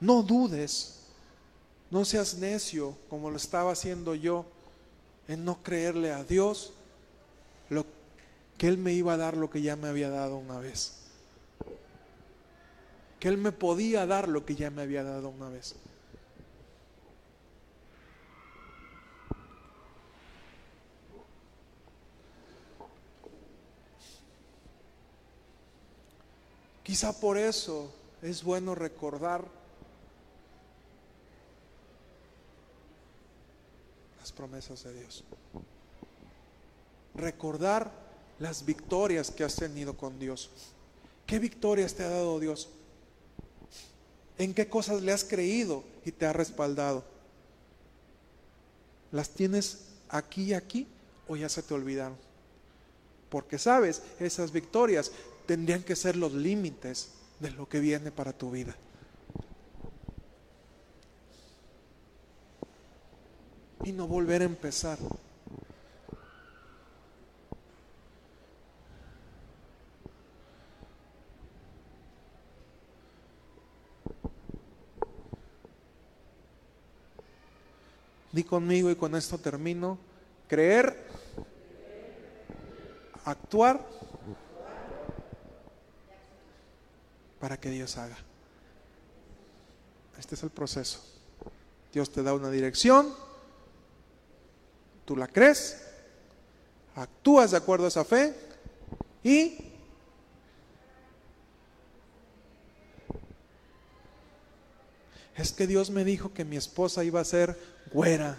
No 0.00 0.22
dudes, 0.22 1.00
no 1.90 2.04
seas 2.04 2.34
necio 2.34 2.96
como 3.10 3.30
lo 3.30 3.36
estaba 3.36 3.72
haciendo 3.72 4.14
yo 4.14 4.46
en 5.28 5.44
no 5.44 5.62
creerle 5.62 6.10
a 6.12 6.24
Dios 6.24 6.72
lo 7.68 7.84
que 8.56 8.66
Él 8.66 8.78
me 8.78 8.92
iba 8.92 9.12
a 9.12 9.16
dar 9.18 9.36
lo 9.36 9.50
que 9.50 9.62
ya 9.62 9.76
me 9.76 9.88
había 9.88 10.08
dado 10.10 10.38
una 10.38 10.58
vez. 10.58 10.94
Que 13.20 13.28
Él 13.28 13.36
me 13.36 13.52
podía 13.52 14.06
dar 14.06 14.28
lo 14.28 14.44
que 14.44 14.56
ya 14.56 14.70
me 14.70 14.82
había 14.82 15.04
dado 15.04 15.28
una 15.28 15.50
vez. 15.50 15.76
Quizá 26.82 27.20
por 27.20 27.36
eso 27.36 27.92
es 28.22 28.42
bueno 28.42 28.74
recordar 28.74 29.44
promesas 34.38 34.84
de 34.84 34.94
Dios. 34.94 35.24
Recordar 37.16 37.90
las 38.38 38.64
victorias 38.64 39.32
que 39.32 39.42
has 39.42 39.56
tenido 39.56 39.96
con 39.96 40.16
Dios. 40.20 40.48
¿Qué 41.26 41.40
victorias 41.40 41.94
te 41.94 42.04
ha 42.04 42.08
dado 42.08 42.38
Dios? 42.38 42.68
¿En 44.38 44.54
qué 44.54 44.68
cosas 44.68 45.02
le 45.02 45.12
has 45.12 45.24
creído 45.24 45.82
y 46.04 46.12
te 46.12 46.24
ha 46.24 46.32
respaldado? 46.32 47.04
¿Las 49.10 49.30
tienes 49.30 49.86
aquí 50.08 50.44
y 50.44 50.54
aquí 50.54 50.86
o 51.26 51.34
ya 51.34 51.48
se 51.48 51.62
te 51.64 51.74
olvidaron? 51.74 52.16
Porque 53.30 53.58
sabes, 53.58 54.02
esas 54.20 54.52
victorias 54.52 55.10
tendrían 55.46 55.82
que 55.82 55.96
ser 55.96 56.14
los 56.14 56.32
límites 56.32 57.08
de 57.40 57.50
lo 57.50 57.68
que 57.68 57.80
viene 57.80 58.12
para 58.12 58.32
tu 58.32 58.52
vida. 58.52 58.76
Y 63.84 63.92
no 63.92 64.06
volver 64.06 64.42
a 64.42 64.44
empezar. 64.44 64.98
Di 78.32 78.44
conmigo 78.44 78.90
y 78.90 78.96
con 78.96 79.14
esto 79.14 79.38
termino. 79.38 79.98
Creer, 80.48 80.96
actuar 83.24 83.84
para 87.40 87.58
que 87.58 87.70
Dios 87.70 87.96
haga. 87.96 88.16
Este 90.18 90.34
es 90.34 90.42
el 90.42 90.50
proceso. 90.50 91.00
Dios 91.92 92.10
te 92.10 92.22
da 92.22 92.34
una 92.34 92.50
dirección, 92.50 93.14
tú 95.08 95.16
la 95.16 95.26
crees, 95.26 95.82
actúas 96.94 97.52
de 97.52 97.56
acuerdo 97.56 97.86
a 97.86 97.88
esa 97.88 98.04
fe 98.04 98.34
y 99.24 99.56
es 105.34 105.52
que 105.52 105.66
Dios 105.66 105.88
me 105.88 106.04
dijo 106.04 106.34
que 106.34 106.44
mi 106.44 106.58
esposa 106.58 107.04
iba 107.04 107.20
a 107.20 107.24
ser 107.24 107.58
güera. 107.90 108.36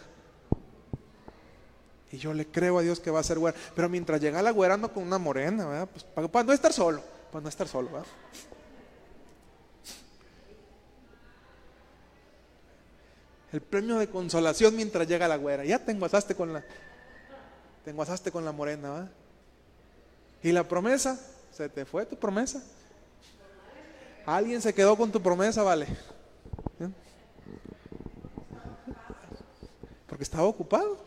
Y 2.12 2.20
yo 2.20 2.36
le 2.36 2.46
creo 2.46 2.78
a 2.78 2.84
Dios 2.84 3.00
que 3.00 3.10
va 3.10 3.20
a 3.20 3.24
ser 3.24 3.40
güera. 3.40 3.58
Pero 3.76 3.90
mientras 3.90 4.22
llega 4.22 4.44
la 4.44 4.52
güera 4.52 4.76
ando 4.76 4.94
con 4.94 5.02
una 5.02 5.18
morena, 5.18 5.66
¿verdad? 5.66 5.90
Pues 5.92 6.04
para, 6.04 6.44
no 6.44 6.54
estar 6.54 6.72
solo, 6.72 7.02
para 7.32 7.42
no 7.42 7.50
estar 7.50 7.68
solo, 7.68 7.90
¿verdad? 7.90 8.08
El 13.52 13.62
premio 13.62 13.98
de 13.98 14.08
consolación 14.08 14.76
mientras 14.76 15.08
llega 15.08 15.28
la 15.28 15.38
güera. 15.38 15.66
Ya 15.66 15.80
te 15.80 15.92
enguasaste 15.92 16.36
con 16.36 16.54
la, 16.54 16.64
te 17.84 18.32
con 18.32 18.46
la 18.46 18.52
morena, 18.52 18.90
¿va? 18.90 19.10
Y 20.44 20.52
la 20.52 20.64
promesa, 20.64 21.20
se 21.52 21.68
te 21.68 21.86
fue 21.86 22.06
tu 22.06 22.16
promesa. 22.16 22.62
Alguien 24.26 24.62
se 24.62 24.74
quedó 24.74 24.96
con 24.96 25.12
tu 25.12 25.22
promesa, 25.22 25.64
vale. 25.64 25.88
Porque 30.08 30.24
estaba 30.24 30.44
ocupado. 30.44 30.98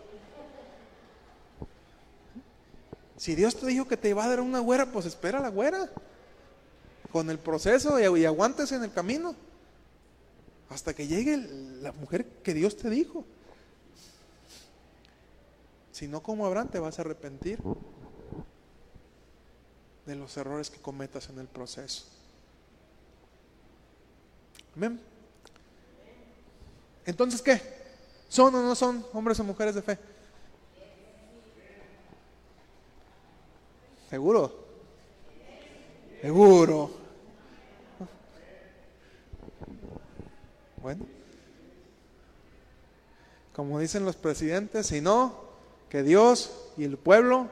Si 3.17 3.37
Dios 3.37 3.55
te 3.57 3.67
dijo 3.67 3.87
que 3.87 3.97
te 3.97 4.09
iba 4.09 4.25
a 4.25 4.29
dar 4.29 4.41
una 4.41 4.59
güera, 4.59 4.87
pues 4.87 5.07
espera 5.07 5.39
la 5.39 5.49
güera. 5.49 5.89
Con 7.13 7.31
el 7.31 7.39
proceso 7.39 8.01
y 8.01 8.25
aguántese 8.25 8.75
en 8.75 8.85
el 8.85 8.93
camino 8.93 9.37
hasta 10.73 10.95
que 10.95 11.07
llegue 11.07 11.37
la 11.37 11.93
mujer 11.93 12.25
que 12.43 12.55
Dios 12.55 12.77
te 12.77 12.89
dijo. 12.89 13.25
Si 15.93 16.09
no, 16.09 16.23
como 16.23 16.47
Abraham, 16.47 16.69
te 16.69 16.79
vas 16.79 16.99
a 16.99 17.03
arrepentir 17.03 17.59
de 20.07 20.17
los 20.17 20.37
errores 20.37 20.71
que 20.71 20.81
cometas 20.81 21.29
en 21.29 21.39
el 21.39 21.47
proceso. 21.47 22.07
Amén. 24.75 24.99
Entonces, 27.05 27.43
¿qué? 27.43 27.61
¿Son 28.29 28.55
o 28.55 28.63
no 28.63 28.75
son 28.75 29.05
hombres 29.13 29.39
o 29.41 29.45
mujeres 29.45 29.75
de 29.75 29.83
fe? 29.83 29.99
¿Seguro? 34.09 34.65
Seguro. 36.23 37.02
Bueno, 40.83 41.07
como 43.55 43.79
dicen 43.79 44.05
los 44.05 44.17
presidentes, 44.17 44.89
si 44.89 45.01
no, 45.01 45.45
que 45.89 46.03
Dios 46.03 46.51
y 46.77 46.85
el 46.85 46.97
pueblo 46.97 47.49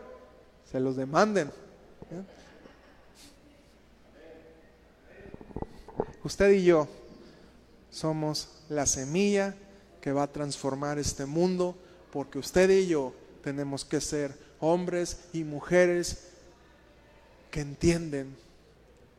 se 0.71 0.81
los 0.81 0.97
demanden. 0.97 1.53
Usted 6.25 6.51
y 6.51 6.65
yo 6.65 6.89
somos 7.91 8.49
la 8.69 8.87
semilla 8.87 9.55
que 10.01 10.13
va 10.13 10.25
a 10.25 10.33
transformar 10.33 10.99
este 10.99 11.25
mundo, 11.27 11.77
porque 12.13 12.39
usted 12.39 12.69
y 12.71 12.89
yo 12.89 13.15
tenemos 13.45 13.85
que 13.85 14.01
ser 14.01 14.37
hombres 14.59 15.29
y 15.33 15.45
mujeres 15.45 16.31
que 17.51 17.61
entienden 17.61 18.37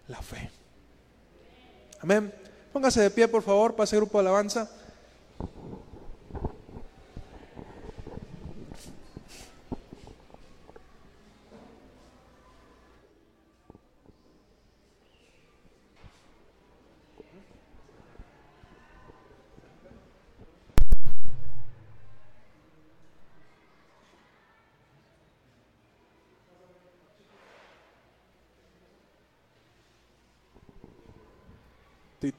la 0.08 0.22
fe. 0.22 0.50
Amén. 2.02 2.34
Póngase 2.72 3.02
de 3.02 3.10
pie, 3.10 3.28
por 3.28 3.44
favor, 3.44 3.74
para 3.74 3.84
ese 3.84 3.98
grupo 3.98 4.18
de 4.18 4.28
alabanza. 4.28 4.70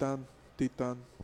Titan, 0.03 0.26
Titan. 0.59 1.22